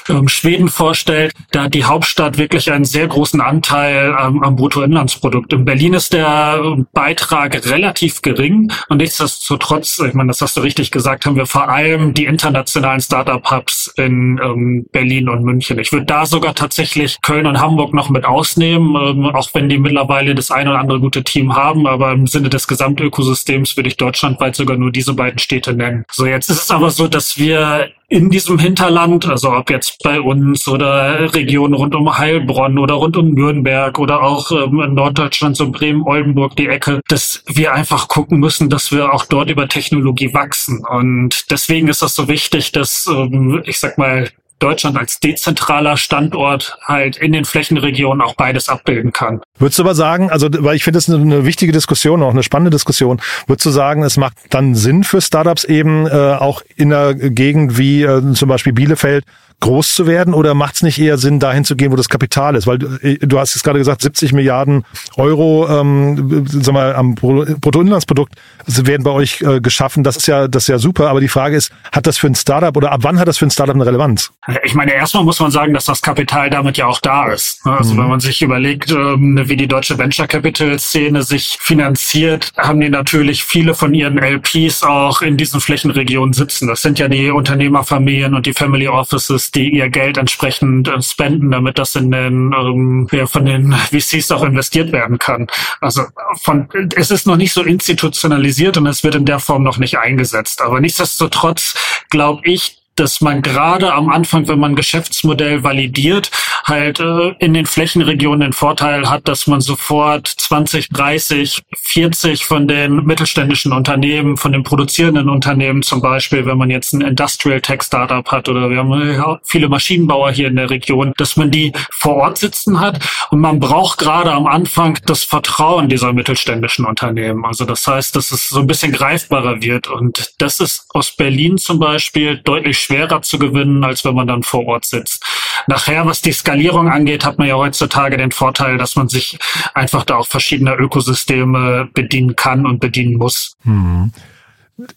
ähm, 0.09 0.27
Schweden 0.27 0.69
vorstellt, 0.69 1.33
da 1.51 1.63
hat 1.63 1.73
die 1.73 1.85
Hauptstadt 1.85 2.37
wirklich 2.37 2.71
einen 2.71 2.85
sehr 2.85 3.07
großen 3.07 3.41
Anteil 3.41 4.15
ähm, 4.19 4.43
am 4.43 4.55
Bruttoinlandsprodukt. 4.55 5.53
In 5.53 5.65
Berlin 5.65 5.93
ist 5.93 6.13
der 6.13 6.77
Beitrag 6.93 7.69
relativ 7.69 8.21
gering 8.21 8.71
und 8.89 8.97
nichtsdestotrotz, 8.97 9.99
ich 9.99 10.13
meine, 10.13 10.27
das 10.27 10.41
hast 10.41 10.57
du 10.57 10.61
richtig 10.61 10.91
gesagt, 10.91 11.25
haben 11.25 11.35
wir 11.35 11.45
vor 11.45 11.69
allem 11.69 12.13
die 12.13 12.25
internationalen 12.25 13.01
Startup-Hubs 13.01 13.93
in 13.97 14.39
ähm, 14.43 14.85
Berlin 14.91 15.29
und 15.29 15.43
München. 15.43 15.79
Ich 15.79 15.91
würde 15.91 16.05
da 16.05 16.25
sogar 16.25 16.55
tatsächlich 16.55 17.21
Köln 17.21 17.47
und 17.47 17.59
Hamburg 17.59 17.93
noch 17.93 18.09
mit 18.09 18.25
ausnehmen, 18.25 18.95
ähm, 18.95 19.25
auch 19.25 19.49
wenn 19.53 19.69
die 19.69 19.74
mittlerweile 19.77 20.35
das 20.35 20.51
eine 20.51 20.71
oder 20.71 20.79
andere 20.79 20.99
gute 20.99 21.23
Team 21.23 21.55
haben, 21.55 21.87
aber 21.87 22.11
im 22.11 22.27
Sinne 22.27 22.49
des 22.49 22.67
Gesamtökosystems 22.67 23.75
würde 23.77 23.89
ich 23.89 23.97
deutschlandweit 23.97 24.55
sogar 24.55 24.77
nur 24.77 24.91
diese 24.91 25.13
beiden 25.13 25.39
Städte 25.39 25.73
nennen. 25.73 26.05
So, 26.11 26.25
jetzt 26.25 26.49
ist 26.49 26.63
es 26.63 26.71
aber 26.71 26.89
so, 26.89 27.07
dass 27.07 27.37
wir 27.37 27.89
in 28.07 28.29
diesem 28.29 28.59
Hinterland, 28.59 29.27
also 29.27 29.51
ob 29.51 29.69
jetzt 29.71 30.03
bei 30.03 30.21
uns 30.21 30.67
oder 30.67 31.33
Regionen 31.33 31.73
rund 31.73 31.95
um 31.95 32.17
Heilbronn 32.17 32.77
oder 32.77 32.93
rund 32.95 33.17
um 33.17 33.33
Nürnberg 33.33 33.97
oder 33.97 34.21
auch 34.21 34.51
ähm, 34.51 34.79
in 34.79 34.93
Norddeutschland, 34.93 35.57
so 35.57 35.71
Bremen, 35.71 36.03
Oldenburg, 36.03 36.55
die 36.55 36.67
Ecke, 36.67 37.01
dass 37.07 37.43
wir 37.47 37.73
einfach 37.73 38.07
gucken 38.07 38.39
müssen, 38.39 38.69
dass 38.69 38.91
wir 38.91 39.11
auch 39.11 39.25
dort 39.25 39.49
über 39.49 39.67
Technologie 39.67 40.33
wachsen. 40.33 40.83
Und 40.87 41.49
deswegen 41.49 41.87
ist 41.87 42.03
das 42.03 42.15
so 42.15 42.27
wichtig, 42.27 42.71
dass, 42.71 43.07
ähm, 43.07 43.63
ich 43.65 43.79
sag 43.79 43.97
mal, 43.97 44.29
Deutschland 44.59 44.97
als 44.97 45.19
dezentraler 45.19 45.97
Standort 45.97 46.77
halt 46.83 47.17
in 47.17 47.33
den 47.33 47.45
Flächenregionen 47.45 48.21
auch 48.21 48.35
beides 48.35 48.69
abbilden 48.69 49.11
kann. 49.11 49.41
Würdest 49.57 49.79
du 49.79 49.83
aber 49.83 49.95
sagen, 49.95 50.29
also 50.29 50.47
weil 50.51 50.75
ich 50.75 50.83
finde 50.83 50.97
das 50.97 51.09
eine, 51.09 51.45
wichtige 51.45 51.71
Diskussion, 51.71 52.23
auch 52.23 52.31
eine 52.31 52.43
spannende 52.43 52.71
Diskussion, 52.71 53.21
würdest 53.47 53.65
du 53.65 53.69
sagen, 53.69 54.03
es 54.03 54.17
macht 54.17 54.37
dann 54.49 54.75
Sinn 54.75 55.03
für 55.03 55.21
Startups 55.21 55.63
eben 55.65 56.07
äh, 56.07 56.35
auch 56.39 56.61
in 56.75 56.93
einer 56.93 57.13
Gegend 57.13 57.77
wie 57.77 58.03
äh, 58.03 58.33
zum 58.33 58.49
Beispiel 58.49 58.73
Bielefeld 58.73 59.25
groß 59.65 59.95
zu 59.95 60.07
werden 60.07 60.33
oder 60.33 60.53
macht 60.53 60.75
es 60.75 60.83
nicht 60.83 60.99
eher 60.99 61.17
Sinn, 61.17 61.39
dahin 61.39 61.65
zu 61.65 61.75
gehen, 61.75 61.91
wo 61.91 61.95
das 61.95 62.09
Kapital 62.09 62.55
ist? 62.55 62.67
Weil 62.67 62.77
äh, 63.01 63.17
du 63.17 63.39
hast 63.39 63.55
jetzt 63.55 63.63
gerade 63.63 63.79
gesagt, 63.79 64.01
70 64.01 64.31
Milliarden 64.33 64.85
Euro 65.17 65.67
ähm, 65.69 66.45
sag 66.47 66.73
mal, 66.73 66.95
am 66.95 67.15
Bruttoinlandsprodukt 67.15 68.33
werden 68.67 69.03
bei 69.03 69.11
euch 69.11 69.41
äh, 69.41 69.59
geschaffen. 69.59 70.03
Das 70.03 70.17
ist 70.17 70.27
ja 70.27 70.47
das 70.47 70.63
ist 70.63 70.67
ja 70.67 70.77
super, 70.77 71.09
aber 71.09 71.19
die 71.19 71.27
Frage 71.27 71.55
ist, 71.55 71.71
hat 71.91 72.05
das 72.07 72.17
für 72.17 72.27
ein 72.27 72.35
Startup 72.35 72.75
oder 72.77 72.91
ab 72.91 73.01
wann 73.03 73.19
hat 73.19 73.27
das 73.27 73.37
für 73.37 73.45
ein 73.45 73.51
Startup 73.51 73.75
eine 73.75 73.85
Relevanz? 73.85 74.31
Ich 74.63 74.75
meine, 74.75 74.93
erstmal 74.93 75.23
muss 75.23 75.39
man 75.39 75.51
sagen, 75.51 75.73
dass 75.73 75.85
das 75.85 76.01
Kapital 76.01 76.49
damit 76.49 76.77
ja 76.77 76.85
auch 76.85 76.99
da 76.99 77.31
ist. 77.31 77.65
Also 77.65 77.93
mhm. 77.93 77.99
wenn 77.99 78.07
man 78.07 78.19
sich 78.19 78.41
überlegt, 78.41 78.91
ähm, 78.91 79.41
wie 79.45 79.57
die 79.57 79.67
deutsche 79.67 79.97
Venture 79.97 80.27
Capital 80.27 80.77
Szene 80.77 81.23
sich 81.23 81.57
finanziert, 81.59 82.51
haben 82.57 82.79
die 82.79 82.89
natürlich 82.89 83.43
viele 83.43 83.73
von 83.73 83.93
ihren 83.93 84.17
LPs 84.17 84.83
auch 84.83 85.21
in 85.21 85.37
diesen 85.37 85.59
Flächenregionen 85.59 86.33
sitzen. 86.33 86.67
Das 86.67 86.81
sind 86.81 86.99
ja 86.99 87.07
die 87.07 87.31
Unternehmerfamilien 87.31 88.33
und 88.35 88.45
die 88.45 88.53
Family 88.53 88.87
Offices, 88.87 89.51
die 89.55 89.73
ihr 89.73 89.89
Geld 89.89 90.17
entsprechend 90.17 90.87
äh, 90.87 91.01
spenden, 91.01 91.51
damit 91.51 91.79
das 91.79 91.95
in 91.95 92.11
den 92.11 92.53
ähm, 92.53 93.07
ja, 93.11 93.25
von 93.25 93.45
den 93.45 93.71
VCs 93.73 94.31
auch 94.31 94.43
investiert 94.43 94.91
werden 94.91 95.17
kann. 95.17 95.47
Also 95.81 96.03
von 96.41 96.67
es 96.95 97.11
ist 97.11 97.25
noch 97.25 97.37
nicht 97.37 97.53
so 97.53 97.63
institutionalisiert 97.63 98.77
und 98.77 98.85
es 98.87 99.03
wird 99.03 99.15
in 99.15 99.25
der 99.25 99.39
Form 99.39 99.63
noch 99.63 99.77
nicht 99.77 99.97
eingesetzt. 99.97 100.61
Aber 100.61 100.79
nichtsdestotrotz 100.79 102.05
glaube 102.09 102.41
ich, 102.45 102.84
dass 102.95 103.21
man 103.21 103.41
gerade 103.41 103.93
am 103.93 104.09
Anfang, 104.09 104.47
wenn 104.47 104.59
man 104.59 104.75
Geschäftsmodell 104.75 105.63
validiert, 105.63 106.31
halt 106.63 106.99
äh, 106.99 107.35
in 107.39 107.53
den 107.53 107.65
Flächenregionen 107.65 108.39
den 108.39 108.53
Vorteil 108.53 109.09
hat, 109.09 109.27
dass 109.27 109.47
man 109.47 109.61
sofort 109.61 110.27
20, 110.27 110.89
30, 110.89 111.61
40 111.75 112.45
von 112.45 112.67
den 112.67 113.05
mittelständischen 113.05 113.71
Unternehmen, 113.71 114.37
von 114.37 114.51
den 114.51 114.63
produzierenden 114.63 115.29
Unternehmen 115.29 115.83
zum 115.83 116.01
Beispiel, 116.01 116.45
wenn 116.45 116.57
man 116.57 116.69
jetzt 116.69 116.93
ein 116.93 117.01
Industrial 117.01 117.61
Tech 117.61 117.83
Startup 117.83 118.25
hat 118.31 118.49
oder 118.49 118.69
wir 118.69 118.77
haben 118.77 119.13
ja, 119.13 119.39
viele 119.43 119.69
Maschinenbauer 119.69 120.31
hier 120.31 120.47
in 120.47 120.55
der 120.55 120.69
Region, 120.69 121.13
dass 121.17 121.37
man 121.37 121.51
die 121.51 121.71
vor 121.91 122.15
Ort 122.15 122.37
sitzen 122.37 122.79
hat 122.79 122.99
und 123.29 123.39
man 123.39 123.59
braucht 123.59 123.99
gerade 123.99 124.31
am 124.31 124.47
Anfang 124.47 124.97
das 125.05 125.23
Vertrauen 125.23 125.89
dieser 125.89 126.13
mittelständischen 126.13 126.85
Unternehmen. 126.85 127.45
Also 127.45 127.65
das 127.65 127.85
heißt, 127.85 128.15
dass 128.15 128.31
es 128.31 128.49
so 128.49 128.59
ein 128.59 128.67
bisschen 128.67 128.91
greifbarer 128.91 129.61
wird 129.61 129.87
und 129.87 130.33
das 130.39 130.59
ist 130.59 130.87
aus 130.93 131.11
Berlin 131.11 131.57
zum 131.57 131.79
Beispiel 131.79 132.37
deutlich 132.37 132.84
schwerer 132.85 133.21
zu 133.21 133.39
gewinnen, 133.39 133.83
als 133.83 134.05
wenn 134.05 134.15
man 134.15 134.27
dann 134.27 134.43
vor 134.43 134.65
Ort 134.65 134.85
sitzt. 134.85 135.23
Nachher, 135.67 136.05
was 136.05 136.21
die 136.21 136.31
Skalierung 136.31 136.89
angeht, 136.89 137.25
hat 137.25 137.37
man 137.37 137.47
ja 137.47 137.55
heutzutage 137.55 138.17
den 138.17 138.31
Vorteil, 138.31 138.77
dass 138.77 138.95
man 138.95 139.09
sich 139.09 139.37
einfach 139.73 140.03
da 140.03 140.17
auch 140.17 140.27
verschiedener 140.27 140.77
Ökosysteme 140.79 141.89
bedienen 141.93 142.35
kann 142.35 142.65
und 142.65 142.79
bedienen 142.79 143.17
muss. 143.17 143.53
Hm. 143.63 144.11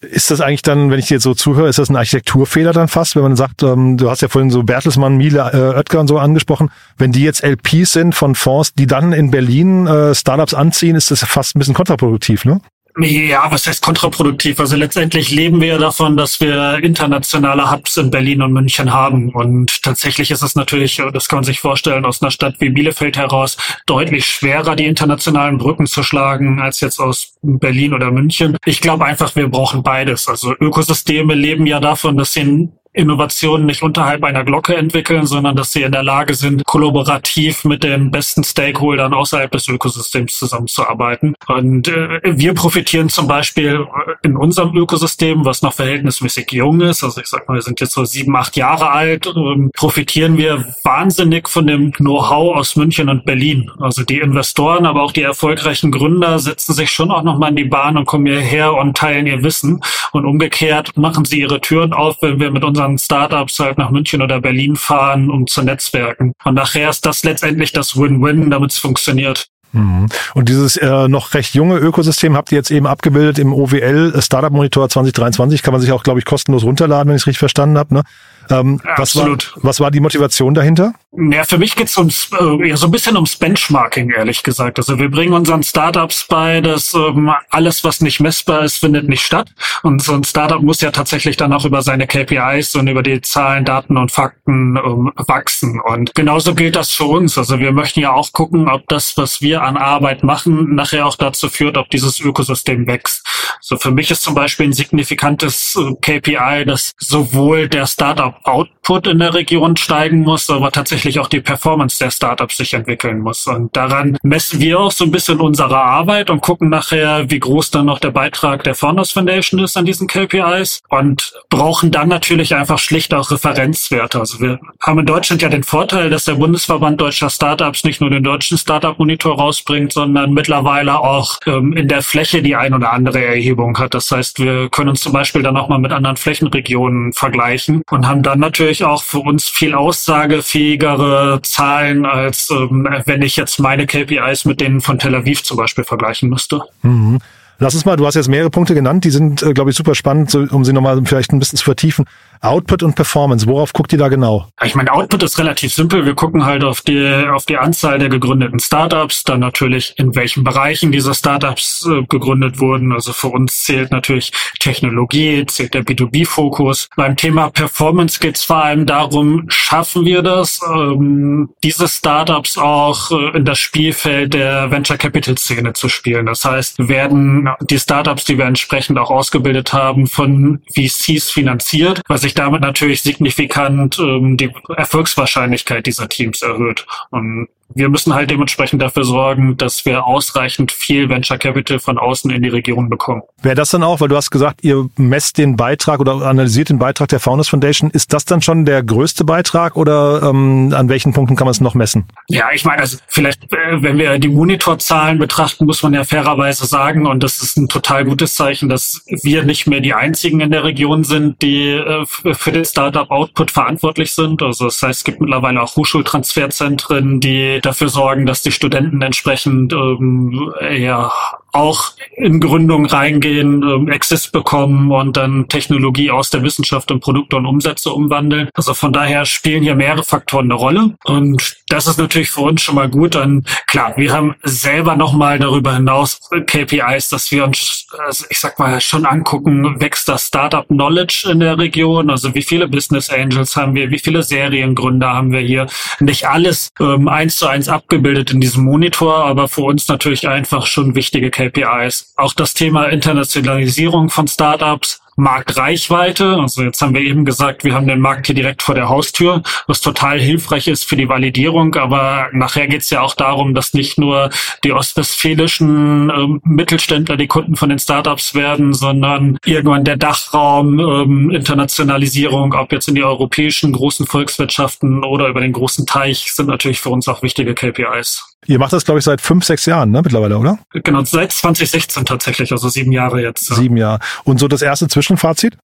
Ist 0.00 0.32
das 0.32 0.40
eigentlich 0.40 0.62
dann, 0.62 0.90
wenn 0.90 0.98
ich 0.98 1.06
dir 1.06 1.14
jetzt 1.14 1.22
so 1.22 1.34
zuhöre, 1.34 1.68
ist 1.68 1.78
das 1.78 1.88
ein 1.88 1.94
Architekturfehler 1.94 2.72
dann 2.72 2.88
fast, 2.88 3.14
wenn 3.14 3.22
man 3.22 3.36
sagt, 3.36 3.62
ähm, 3.62 3.96
du 3.96 4.10
hast 4.10 4.22
ja 4.22 4.28
vorhin 4.28 4.50
so 4.50 4.64
Bertelsmann, 4.64 5.16
Miele, 5.16 5.50
äh, 5.52 5.76
Oetker 5.76 6.00
und 6.00 6.08
so 6.08 6.18
angesprochen, 6.18 6.70
wenn 6.96 7.12
die 7.12 7.22
jetzt 7.22 7.44
LPs 7.44 7.92
sind 7.92 8.14
von 8.16 8.34
Fonds, 8.34 8.74
die 8.74 8.88
dann 8.88 9.12
in 9.12 9.30
Berlin 9.30 9.86
äh, 9.86 10.16
Startups 10.16 10.52
anziehen, 10.52 10.96
ist 10.96 11.12
das 11.12 11.20
fast 11.20 11.54
ein 11.54 11.60
bisschen 11.60 11.74
kontraproduktiv, 11.74 12.44
ne? 12.44 12.60
Ja, 13.00 13.48
was 13.50 13.66
heißt 13.68 13.80
kontraproduktiv? 13.80 14.58
Also 14.58 14.74
letztendlich 14.74 15.30
leben 15.30 15.60
wir 15.60 15.78
davon, 15.78 16.16
dass 16.16 16.40
wir 16.40 16.82
internationale 16.82 17.70
Hubs 17.70 17.96
in 17.96 18.10
Berlin 18.10 18.42
und 18.42 18.52
München 18.52 18.92
haben. 18.92 19.30
Und 19.30 19.84
tatsächlich 19.84 20.32
ist 20.32 20.42
es 20.42 20.56
natürlich, 20.56 21.00
das 21.12 21.28
kann 21.28 21.36
man 21.36 21.44
sich 21.44 21.60
vorstellen, 21.60 22.04
aus 22.04 22.20
einer 22.20 22.32
Stadt 22.32 22.56
wie 22.58 22.70
Bielefeld 22.70 23.16
heraus 23.16 23.56
deutlich 23.86 24.26
schwerer, 24.26 24.74
die 24.74 24.86
internationalen 24.86 25.58
Brücken 25.58 25.86
zu 25.86 26.02
schlagen, 26.02 26.60
als 26.60 26.80
jetzt 26.80 26.98
aus 26.98 27.34
Berlin 27.42 27.94
oder 27.94 28.10
München. 28.10 28.56
Ich 28.64 28.80
glaube 28.80 29.04
einfach, 29.04 29.36
wir 29.36 29.48
brauchen 29.48 29.84
beides. 29.84 30.26
Also 30.26 30.54
Ökosysteme 30.58 31.34
leben 31.34 31.66
ja 31.66 31.78
davon, 31.78 32.16
dass 32.16 32.32
sie 32.32 32.68
Innovationen 32.98 33.66
nicht 33.66 33.82
unterhalb 33.82 34.24
einer 34.24 34.44
Glocke 34.44 34.76
entwickeln, 34.76 35.26
sondern 35.26 35.56
dass 35.56 35.72
sie 35.72 35.82
in 35.82 35.92
der 35.92 36.02
Lage 36.02 36.34
sind, 36.34 36.64
kollaborativ 36.64 37.64
mit 37.64 37.84
den 37.84 38.10
besten 38.10 38.44
Stakeholdern 38.44 39.14
außerhalb 39.14 39.50
des 39.50 39.68
Ökosystems 39.68 40.36
zusammenzuarbeiten. 40.36 41.34
Und 41.46 41.88
äh, 41.88 42.20
wir 42.24 42.54
profitieren 42.54 43.08
zum 43.08 43.28
Beispiel 43.28 43.86
in 44.22 44.36
unserem 44.36 44.76
Ökosystem, 44.76 45.44
was 45.44 45.62
noch 45.62 45.74
verhältnismäßig 45.74 46.50
jung 46.52 46.80
ist, 46.80 47.04
also 47.04 47.20
ich 47.20 47.26
sag 47.26 47.48
mal, 47.48 47.54
wir 47.54 47.62
sind 47.62 47.80
jetzt 47.80 47.92
so 47.92 48.04
sieben, 48.04 48.34
acht 48.36 48.56
Jahre 48.56 48.90
alt, 48.90 49.26
äh, 49.26 49.68
profitieren 49.74 50.36
wir 50.36 50.74
wahnsinnig 50.84 51.48
von 51.48 51.66
dem 51.66 51.92
Know-how 51.92 52.56
aus 52.56 52.76
München 52.76 53.08
und 53.08 53.24
Berlin. 53.24 53.70
Also 53.78 54.02
die 54.02 54.18
Investoren, 54.18 54.86
aber 54.86 55.02
auch 55.02 55.12
die 55.12 55.22
erfolgreichen 55.22 55.92
Gründer 55.92 56.38
setzen 56.38 56.72
sich 56.72 56.90
schon 56.90 57.10
auch 57.10 57.22
nochmal 57.22 57.50
in 57.50 57.56
die 57.56 57.64
Bahn 57.64 57.96
und 57.96 58.06
kommen 58.06 58.26
hierher 58.26 58.74
und 58.74 58.96
teilen 58.96 59.26
ihr 59.26 59.42
Wissen. 59.42 59.80
Und 60.12 60.24
umgekehrt 60.24 60.96
machen 60.96 61.24
sie 61.24 61.40
ihre 61.40 61.60
Türen 61.60 61.92
auf, 61.92 62.16
wenn 62.22 62.40
wir 62.40 62.50
mit 62.50 62.64
unseren 62.64 62.87
unseren 62.88 62.98
Startups 62.98 63.58
halt 63.58 63.78
nach 63.78 63.90
München 63.90 64.22
oder 64.22 64.40
Berlin 64.40 64.76
fahren, 64.76 65.30
um 65.30 65.46
zu 65.46 65.62
netzwerken. 65.62 66.32
Und 66.44 66.54
nachher 66.54 66.90
ist 66.90 67.04
das 67.06 67.24
letztendlich 67.24 67.72
das 67.72 67.96
Win-Win, 67.96 68.50
damit 68.50 68.72
es 68.72 68.78
funktioniert. 68.78 69.46
Mhm. 69.72 70.06
Und 70.34 70.48
dieses 70.48 70.76
äh, 70.78 71.08
noch 71.08 71.34
recht 71.34 71.54
junge 71.54 71.76
Ökosystem 71.76 72.36
habt 72.36 72.52
ihr 72.52 72.56
jetzt 72.56 72.70
eben 72.70 72.86
abgebildet 72.86 73.38
im 73.38 73.52
OWL 73.52 74.14
Startup 74.22 74.52
Monitor 74.52 74.88
2023. 74.88 75.62
Kann 75.62 75.72
man 75.72 75.80
sich 75.80 75.92
auch, 75.92 76.02
glaube 76.02 76.20
ich, 76.20 76.24
kostenlos 76.24 76.64
runterladen, 76.64 77.08
wenn 77.08 77.16
ich 77.16 77.22
es 77.22 77.26
richtig 77.26 77.38
verstanden 77.38 77.76
habe. 77.76 77.94
Ne? 77.94 78.02
Ähm, 78.50 78.80
was, 78.96 79.16
war, 79.16 79.36
was 79.56 79.80
war 79.80 79.90
die 79.90 80.00
Motivation 80.00 80.54
dahinter? 80.54 80.94
Ja, 81.12 81.44
für 81.44 81.58
mich 81.58 81.74
geht's 81.74 81.96
ums 81.96 82.30
äh, 82.38 82.68
ja, 82.68 82.76
so 82.76 82.86
ein 82.86 82.90
bisschen 82.90 83.16
ums 83.16 83.36
Benchmarking, 83.36 84.10
ehrlich 84.10 84.42
gesagt. 84.42 84.78
Also 84.78 84.98
wir 84.98 85.10
bringen 85.10 85.32
unseren 85.32 85.62
Startups 85.62 86.26
bei, 86.28 86.60
dass 86.60 86.94
ähm, 86.94 87.32
alles, 87.50 87.82
was 87.84 88.00
nicht 88.00 88.20
messbar 88.20 88.62
ist, 88.62 88.78
findet 88.78 89.08
nicht 89.08 89.22
statt. 89.22 89.50
Und 89.82 90.02
so 90.02 90.14
ein 90.14 90.24
Startup 90.24 90.62
muss 90.62 90.80
ja 90.80 90.90
tatsächlich 90.90 91.36
dann 91.36 91.52
auch 91.52 91.64
über 91.64 91.82
seine 91.82 92.06
KPIs 92.06 92.76
und 92.76 92.88
über 92.88 93.02
die 93.02 93.20
Zahlen, 93.20 93.64
Daten 93.64 93.96
und 93.96 94.12
Fakten 94.12 94.76
ähm, 94.76 95.12
wachsen. 95.16 95.80
Und 95.80 96.14
genauso 96.14 96.54
gilt 96.54 96.76
das 96.76 96.92
für 96.92 97.04
uns. 97.04 97.38
Also 97.38 97.58
wir 97.58 97.72
möchten 97.72 98.00
ja 98.00 98.12
auch 98.12 98.32
gucken, 98.32 98.68
ob 98.68 98.86
das, 98.88 99.16
was 99.16 99.40
wir 99.40 99.62
an 99.62 99.76
Arbeit 99.76 100.22
machen, 100.22 100.74
nachher 100.74 101.06
auch 101.06 101.16
dazu 101.16 101.48
führt, 101.48 101.76
ob 101.76 101.90
dieses 101.90 102.20
Ökosystem 102.20 102.86
wächst. 102.86 103.26
So 103.60 103.76
für 103.76 103.90
mich 103.90 104.10
ist 104.10 104.22
zum 104.22 104.34
Beispiel 104.34 104.66
ein 104.66 104.72
signifikantes 104.72 105.76
äh, 105.76 105.94
KPI, 106.00 106.64
dass 106.66 106.92
sowohl 106.98 107.68
der 107.68 107.86
Startup 107.86 108.34
Output 108.44 109.06
in 109.06 109.18
der 109.18 109.34
Region 109.34 109.76
steigen 109.76 110.20
muss, 110.20 110.48
aber 110.50 110.70
tatsächlich 110.70 111.18
auch 111.18 111.28
die 111.28 111.40
Performance 111.40 111.98
der 111.98 112.10
Startups 112.10 112.56
sich 112.56 112.74
entwickeln 112.74 113.20
muss. 113.20 113.46
Und 113.46 113.76
daran 113.76 114.16
messen 114.22 114.60
wir 114.60 114.80
auch 114.80 114.92
so 114.92 115.04
ein 115.04 115.10
bisschen 115.10 115.40
unsere 115.40 115.78
Arbeit 115.78 116.30
und 116.30 116.40
gucken 116.40 116.68
nachher, 116.68 117.30
wie 117.30 117.38
groß 117.38 117.70
dann 117.70 117.86
noch 117.86 117.98
der 117.98 118.10
Beitrag 118.10 118.64
der 118.64 118.74
Founders 118.74 119.12
Foundation 119.12 119.60
ist 119.60 119.76
an 119.76 119.84
diesen 119.84 120.06
KPIs 120.06 120.82
und 120.88 121.32
brauchen 121.48 121.90
dann 121.90 122.08
natürlich 122.08 122.54
einfach 122.54 122.78
schlicht 122.78 123.14
auch 123.14 123.30
Referenzwerte. 123.30 124.18
Also 124.20 124.40
wir 124.40 124.60
haben 124.80 124.98
in 124.98 125.06
Deutschland 125.06 125.42
ja 125.42 125.48
den 125.48 125.64
Vorteil, 125.64 126.10
dass 126.10 126.24
der 126.24 126.34
Bundesverband 126.34 127.00
deutscher 127.00 127.30
Startups 127.30 127.84
nicht 127.84 128.00
nur 128.00 128.10
den 128.10 128.22
deutschen 128.22 128.58
Startup 128.58 128.98
Monitor 128.98 129.36
rausbringt, 129.36 129.92
sondern 129.92 130.32
mittlerweile 130.32 131.00
auch 131.00 131.36
ähm, 131.46 131.72
in 131.74 131.88
der 131.88 132.02
Fläche 132.02 132.42
die 132.42 132.56
ein 132.56 132.74
oder 132.74 132.92
andere 132.92 133.27
Erhebung 133.28 133.78
hat. 133.78 133.94
Das 133.94 134.10
heißt, 134.10 134.38
wir 134.38 134.68
können 134.70 134.90
uns 134.90 135.00
zum 135.00 135.12
Beispiel 135.12 135.42
dann 135.42 135.56
auch 135.56 135.68
mal 135.68 135.78
mit 135.78 135.92
anderen 135.92 136.16
Flächenregionen 136.16 137.12
vergleichen 137.12 137.82
und 137.90 138.06
haben 138.06 138.22
dann 138.22 138.40
natürlich 138.40 138.84
auch 138.84 139.02
für 139.02 139.20
uns 139.20 139.48
viel 139.48 139.74
aussagefähigere 139.74 141.40
Zahlen, 141.42 142.06
als 142.06 142.50
ähm, 142.50 142.88
wenn 143.04 143.22
ich 143.22 143.36
jetzt 143.36 143.58
meine 143.58 143.86
KPIs 143.86 144.44
mit 144.44 144.60
denen 144.60 144.80
von 144.80 144.98
Tel 144.98 145.14
Aviv 145.14 145.42
zum 145.42 145.56
Beispiel 145.56 145.84
vergleichen 145.84 146.28
müsste. 146.28 146.62
Mhm. 146.82 147.18
Lass 147.60 147.74
uns 147.74 147.84
mal, 147.84 147.96
du 147.96 148.06
hast 148.06 148.14
jetzt 148.14 148.28
mehrere 148.28 148.50
Punkte 148.50 148.72
genannt, 148.72 149.04
die 149.04 149.10
sind, 149.10 149.42
äh, 149.42 149.52
glaube 149.52 149.70
ich, 149.70 149.76
super 149.76 149.96
spannend, 149.96 150.30
so, 150.30 150.46
um 150.50 150.64
sie 150.64 150.72
nochmal 150.72 151.00
vielleicht 151.04 151.32
ein 151.32 151.40
bisschen 151.40 151.58
zu 151.58 151.64
vertiefen. 151.64 152.04
Output 152.40 152.84
und 152.84 152.94
Performance, 152.94 153.48
worauf 153.48 153.72
guckt 153.72 153.92
ihr 153.92 153.98
da 153.98 154.06
genau? 154.06 154.46
Ich 154.62 154.76
meine, 154.76 154.92
Output 154.92 155.24
ist 155.24 155.40
relativ 155.40 155.74
simpel. 155.74 156.06
Wir 156.06 156.14
gucken 156.14 156.44
halt 156.44 156.62
auf 156.62 156.82
die, 156.82 157.26
auf 157.32 157.46
die 157.46 157.56
Anzahl 157.56 157.98
der 157.98 158.10
gegründeten 158.10 158.60
Startups, 158.60 159.24
dann 159.24 159.40
natürlich 159.40 159.94
in 159.96 160.14
welchen 160.14 160.44
Bereichen 160.44 160.92
diese 160.92 161.14
Startups 161.14 161.84
äh, 161.90 162.04
gegründet 162.08 162.60
wurden. 162.60 162.92
Also 162.92 163.12
für 163.12 163.26
uns 163.26 163.64
zählt 163.64 163.90
natürlich 163.90 164.30
Technologie, 164.60 165.44
zählt 165.46 165.74
der 165.74 165.82
B2B-Fokus. 165.82 166.88
Beim 166.94 167.16
Thema 167.16 167.50
Performance 167.50 168.20
geht 168.20 168.36
es 168.36 168.44
vor 168.44 168.62
allem 168.62 168.86
darum, 168.86 169.46
schaffen 169.48 170.04
wir 170.04 170.22
das, 170.22 170.60
ähm, 170.72 171.48
diese 171.64 171.88
Startups 171.88 172.56
auch 172.56 173.10
äh, 173.10 173.36
in 173.36 173.44
das 173.44 173.58
Spielfeld 173.58 174.34
der 174.34 174.70
Venture 174.70 174.96
Capital 174.96 175.36
Szene 175.36 175.72
zu 175.72 175.88
spielen. 175.88 176.26
Das 176.26 176.44
heißt, 176.44 176.88
werden 176.88 177.47
die 177.60 177.78
Startups, 177.78 178.24
die 178.24 178.38
wir 178.38 178.46
entsprechend 178.46 178.98
auch 178.98 179.10
ausgebildet 179.10 179.72
haben, 179.72 180.06
von 180.06 180.62
VCs 180.74 181.30
finanziert, 181.30 182.02
was 182.08 182.22
sich 182.22 182.34
damit 182.34 182.60
natürlich 182.60 183.02
signifikant 183.02 183.98
ähm, 183.98 184.36
die 184.36 184.50
Erfolgswahrscheinlichkeit 184.76 185.86
dieser 185.86 186.08
Teams 186.08 186.42
erhöht. 186.42 186.86
Und 187.10 187.48
wir 187.74 187.88
müssen 187.88 188.14
halt 188.14 188.30
dementsprechend 188.30 188.82
dafür 188.82 189.04
sorgen, 189.04 189.56
dass 189.56 189.84
wir 189.84 190.06
ausreichend 190.06 190.72
viel 190.72 191.08
Venture 191.08 191.38
Capital 191.38 191.78
von 191.78 191.98
außen 191.98 192.30
in 192.30 192.42
die 192.42 192.48
Region 192.48 192.88
bekommen. 192.88 193.22
Wäre 193.42 193.54
das 193.54 193.70
dann 193.70 193.82
auch, 193.82 194.00
weil 194.00 194.08
du 194.08 194.16
hast 194.16 194.30
gesagt, 194.30 194.64
ihr 194.64 194.88
messt 194.96 195.38
den 195.38 195.56
Beitrag 195.56 196.00
oder 196.00 196.22
analysiert 196.22 196.70
den 196.70 196.78
Beitrag 196.78 197.08
der 197.08 197.20
Founders 197.20 197.48
Foundation, 197.48 197.90
ist 197.90 198.12
das 198.12 198.24
dann 198.24 198.42
schon 198.42 198.64
der 198.64 198.82
größte 198.82 199.24
Beitrag 199.24 199.76
oder 199.76 200.22
ähm, 200.22 200.72
an 200.74 200.88
welchen 200.88 201.12
Punkten 201.12 201.36
kann 201.36 201.44
man 201.44 201.52
es 201.52 201.60
noch 201.60 201.74
messen? 201.74 202.06
Ja, 202.28 202.46
ich 202.52 202.64
meine, 202.64 202.80
also 202.80 202.98
vielleicht, 203.06 203.44
äh, 203.52 203.82
wenn 203.82 203.98
wir 203.98 204.18
die 204.18 204.28
Monitorzahlen 204.28 205.18
betrachten, 205.18 205.66
muss 205.66 205.82
man 205.82 205.94
ja 205.94 206.04
fairerweise 206.04 206.66
sagen, 206.66 207.06
und 207.06 207.22
das 207.22 207.38
ist 207.38 207.56
ein 207.56 207.68
total 207.68 208.04
gutes 208.04 208.34
Zeichen, 208.34 208.68
dass 208.68 209.02
wir 209.22 209.44
nicht 209.44 209.66
mehr 209.66 209.80
die 209.80 209.94
einzigen 209.94 210.40
in 210.40 210.50
der 210.50 210.64
Region 210.64 211.04
sind, 211.04 211.42
die 211.42 211.70
äh, 211.70 212.04
für 212.06 212.52
den 212.52 212.64
Startup 212.64 213.10
Output 213.10 213.50
verantwortlich 213.50 214.12
sind. 214.12 214.42
Also 214.42 214.64
das 214.64 214.82
heißt, 214.82 215.00
es 215.00 215.04
gibt 215.04 215.20
mittlerweile 215.20 215.62
auch 215.62 215.76
Hochschultransferzentren, 215.76 217.20
die 217.20 217.57
dafür 217.66 217.88
sorgen, 217.88 218.26
dass 218.26 218.42
die 218.42 218.52
Studenten 218.52 219.02
entsprechend 219.02 219.72
ähm, 219.72 220.52
ja 220.70 221.12
auch 221.52 221.92
in 222.16 222.40
Gründung 222.40 222.86
reingehen, 222.86 223.62
ähm, 223.62 223.88
Access 223.90 224.30
bekommen 224.30 224.90
und 224.92 225.16
dann 225.16 225.48
Technologie 225.48 226.10
aus 226.10 226.30
der 226.30 226.42
Wissenschaft 226.42 226.90
in 226.90 227.00
Produkte 227.00 227.36
und 227.36 227.46
Umsätze 227.46 227.90
umwandeln. 227.90 228.48
Also 228.54 228.74
von 228.74 228.92
daher 228.92 229.24
spielen 229.24 229.62
hier 229.62 229.74
mehrere 229.74 230.04
Faktoren 230.04 230.46
eine 230.46 230.54
Rolle 230.54 230.96
und 231.04 231.56
das 231.68 231.86
ist 231.86 231.98
natürlich 231.98 232.30
für 232.30 232.40
uns 232.40 232.62
schon 232.62 232.74
mal 232.74 232.88
gut. 232.88 233.16
Und 233.16 233.46
klar, 233.66 233.94
wir 233.96 234.12
haben 234.12 234.34
selber 234.42 234.96
nochmal 234.96 235.38
darüber 235.38 235.74
hinaus 235.74 236.20
KPIs, 236.46 237.10
dass 237.10 237.30
wir 237.30 237.44
uns, 237.44 237.86
also 237.98 238.24
ich 238.30 238.40
sag 238.40 238.58
mal, 238.58 238.80
schon 238.80 239.04
angucken, 239.04 239.80
wächst 239.80 240.08
das 240.08 240.26
Startup 240.26 240.66
Knowledge 240.66 241.28
in 241.30 241.40
der 241.40 241.58
Region? 241.58 242.10
Also 242.10 242.34
wie 242.34 242.42
viele 242.42 242.68
Business 242.68 243.10
Angels 243.10 243.56
haben 243.56 243.74
wir? 243.74 243.90
Wie 243.90 243.98
viele 243.98 244.22
Seriengründer 244.22 245.12
haben 245.12 245.32
wir 245.32 245.40
hier? 245.40 245.66
Nicht 246.00 246.26
alles 246.26 246.70
ähm, 246.80 247.08
eins 247.08 247.36
zu 247.36 247.46
eins 247.46 247.68
abgebildet 247.68 248.30
in 248.30 248.40
diesem 248.40 248.64
Monitor, 248.64 249.24
aber 249.24 249.48
für 249.48 249.62
uns 249.62 249.88
natürlich 249.88 250.28
einfach 250.28 250.66
schon 250.66 250.94
wichtige 250.94 251.30
KPIs. 251.38 252.14
Auch 252.16 252.32
das 252.32 252.52
Thema 252.52 252.86
Internationalisierung 252.86 254.10
von 254.10 254.26
Startups 254.26 255.00
Marktreichweite. 255.18 256.36
Also 256.36 256.62
jetzt 256.62 256.80
haben 256.80 256.94
wir 256.94 257.00
eben 257.00 257.24
gesagt, 257.24 257.64
wir 257.64 257.74
haben 257.74 257.88
den 257.88 258.00
Markt 258.00 258.26
hier 258.26 258.36
direkt 258.36 258.62
vor 258.62 258.76
der 258.76 258.88
Haustür, 258.88 259.42
was 259.66 259.80
total 259.80 260.20
hilfreich 260.20 260.68
ist 260.68 260.84
für 260.84 260.96
die 260.96 261.08
Validierung. 261.08 261.74
Aber 261.74 262.28
nachher 262.32 262.68
geht 262.68 262.82
es 262.82 262.90
ja 262.90 263.02
auch 263.02 263.14
darum, 263.14 263.52
dass 263.52 263.74
nicht 263.74 263.98
nur 263.98 264.30
die 264.62 264.72
ostwestfälischen 264.72 266.10
ähm, 266.10 266.40
Mittelständler 266.44 267.16
die 267.16 267.26
Kunden 267.26 267.56
von 267.56 267.68
den 267.68 267.80
Startups 267.80 268.34
werden, 268.34 268.72
sondern 268.74 269.38
irgendwann 269.44 269.84
der 269.84 269.96
Dachraum, 269.96 270.78
ähm, 270.78 271.30
Internationalisierung, 271.30 272.54
ob 272.54 272.72
jetzt 272.72 272.88
in 272.88 272.94
die 272.94 273.04
europäischen 273.04 273.72
großen 273.72 274.06
Volkswirtschaften 274.06 275.02
oder 275.02 275.28
über 275.28 275.40
den 275.40 275.52
großen 275.52 275.84
Teich, 275.84 276.32
sind 276.32 276.46
natürlich 276.46 276.80
für 276.80 276.90
uns 276.90 277.08
auch 277.08 277.22
wichtige 277.22 277.54
KPIs. 277.54 278.37
Ihr 278.46 278.58
macht 278.58 278.72
das, 278.72 278.84
glaube 278.84 278.98
ich, 278.98 279.04
seit 279.04 279.20
fünf, 279.20 279.44
sechs 279.44 279.66
Jahren, 279.66 279.90
ne, 279.90 280.00
mittlerweile, 280.00 280.38
oder? 280.38 280.58
Genau, 280.72 281.02
seit 281.02 281.32
2016 281.32 282.04
tatsächlich, 282.04 282.52
also 282.52 282.68
sieben 282.68 282.92
Jahre 282.92 283.20
jetzt. 283.20 283.46
Sieben 283.46 283.76
Jahre. 283.76 283.98
Und 284.24 284.38
so 284.38 284.46
das 284.46 284.62
erste 284.62 284.86
Zwischenfazit? 284.86 285.56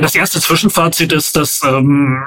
Das 0.00 0.14
erste 0.14 0.40
Zwischenfazit 0.40 1.12
ist, 1.12 1.36
dass 1.36 1.62
ähm, 1.64 2.22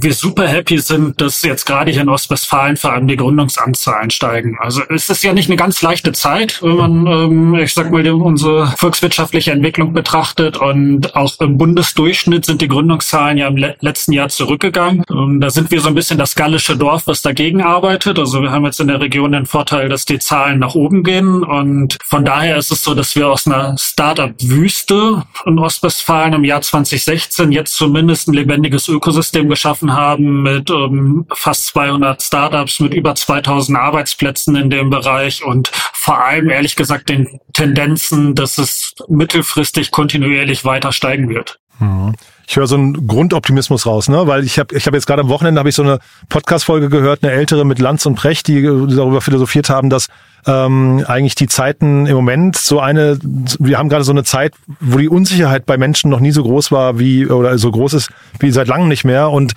wir 0.00 0.14
super 0.14 0.48
happy 0.48 0.78
sind, 0.78 1.20
dass 1.20 1.42
jetzt 1.42 1.66
gerade 1.66 1.90
hier 1.90 2.02
in 2.02 2.08
Ostwestfalen 2.08 2.76
vor 2.76 2.94
allem 2.94 3.06
die 3.06 3.16
Gründungsanzahlen 3.16 4.10
steigen. 4.10 4.56
Also 4.60 4.82
es 4.88 5.10
ist 5.10 5.22
ja 5.22 5.34
nicht 5.34 5.50
eine 5.50 5.56
ganz 5.56 5.82
leichte 5.82 6.12
Zeit, 6.12 6.62
wenn 6.62 6.76
man, 6.76 7.06
ähm, 7.06 7.54
ich 7.56 7.74
sag 7.74 7.90
mal, 7.90 8.08
unsere 8.10 8.68
volkswirtschaftliche 8.78 9.52
Entwicklung 9.52 9.92
betrachtet 9.92 10.56
und 10.56 11.14
auch 11.14 11.38
im 11.40 11.58
Bundesdurchschnitt 11.58 12.46
sind 12.46 12.62
die 12.62 12.68
Gründungszahlen 12.68 13.36
ja 13.36 13.48
im 13.48 13.56
le 13.56 13.76
letzten 13.80 14.12
Jahr 14.12 14.30
zurückgegangen. 14.30 15.04
Und 15.08 15.40
da 15.40 15.50
sind 15.50 15.70
wir 15.70 15.80
so 15.80 15.88
ein 15.88 15.94
bisschen 15.94 16.18
das 16.18 16.34
gallische 16.34 16.76
Dorf, 16.76 17.06
was 17.06 17.20
dagegen 17.22 17.60
arbeitet. 17.62 18.18
Also 18.18 18.40
wir 18.40 18.50
haben 18.50 18.64
jetzt 18.64 18.80
in 18.80 18.88
der 18.88 19.00
Region 19.00 19.33
den 19.34 19.46
Vorteil, 19.46 19.88
dass 19.88 20.04
die 20.04 20.18
Zahlen 20.18 20.58
nach 20.58 20.74
oben 20.74 21.02
gehen. 21.02 21.42
Und 21.42 21.98
von 22.04 22.24
daher 22.24 22.56
ist 22.56 22.70
es 22.70 22.84
so, 22.84 22.94
dass 22.94 23.14
wir 23.16 23.28
aus 23.28 23.46
einer 23.46 23.76
Startup-Wüste 23.78 25.24
in 25.46 25.58
Ostwestfalen 25.58 26.32
im 26.34 26.44
Jahr 26.44 26.62
2016 26.62 27.52
jetzt 27.52 27.76
zumindest 27.76 28.28
ein 28.28 28.34
lebendiges 28.34 28.88
Ökosystem 28.88 29.48
geschaffen 29.48 29.92
haben 29.92 30.42
mit 30.42 30.70
ähm, 30.70 31.26
fast 31.32 31.66
200 31.68 32.22
Startups, 32.22 32.80
mit 32.80 32.94
über 32.94 33.14
2000 33.14 33.78
Arbeitsplätzen 33.78 34.56
in 34.56 34.70
dem 34.70 34.90
Bereich 34.90 35.44
und 35.44 35.70
vor 35.92 36.24
allem 36.24 36.50
ehrlich 36.50 36.76
gesagt 36.76 37.08
den 37.08 37.40
Tendenzen, 37.52 38.34
dass 38.34 38.58
es 38.58 38.94
mittelfristig 39.08 39.90
kontinuierlich 39.90 40.64
weiter 40.64 40.92
steigen 40.92 41.28
wird. 41.28 41.58
Mhm. 41.78 42.14
Ich 42.46 42.56
höre 42.56 42.66
so 42.66 42.76
einen 42.76 43.06
Grundoptimismus 43.06 43.86
raus, 43.86 44.08
ne? 44.08 44.26
Weil 44.26 44.44
ich 44.44 44.58
habe 44.58 44.74
ich 44.76 44.86
hab 44.86 44.94
jetzt 44.94 45.06
gerade 45.06 45.22
am 45.22 45.28
Wochenende 45.28 45.58
habe 45.58 45.68
ich 45.68 45.74
so 45.74 45.82
eine 45.82 45.98
Podcast-Folge 46.28 46.88
gehört, 46.88 47.22
eine 47.22 47.32
ältere 47.32 47.64
mit 47.64 47.78
Lanz 47.78 48.04
und 48.06 48.16
Precht, 48.16 48.48
die 48.48 48.62
darüber 48.62 49.20
philosophiert 49.20 49.70
haben, 49.70 49.90
dass 49.90 50.08
ähm, 50.46 51.04
eigentlich 51.06 51.34
die 51.34 51.46
Zeiten 51.46 52.06
im 52.06 52.14
Moment 52.16 52.56
so 52.56 52.80
eine, 52.80 53.18
wir 53.22 53.78
haben 53.78 53.88
gerade 53.88 54.04
so 54.04 54.12
eine 54.12 54.24
Zeit, 54.24 54.54
wo 54.80 54.98
die 54.98 55.08
Unsicherheit 55.08 55.64
bei 55.64 55.78
Menschen 55.78 56.10
noch 56.10 56.20
nie 56.20 56.32
so 56.32 56.42
groß 56.42 56.70
war 56.70 56.98
wie 56.98 57.26
oder 57.26 57.56
so 57.56 57.70
groß 57.70 57.94
ist 57.94 58.10
wie 58.40 58.50
seit 58.50 58.68
langem 58.68 58.88
nicht 58.88 59.04
mehr 59.04 59.30
und 59.30 59.54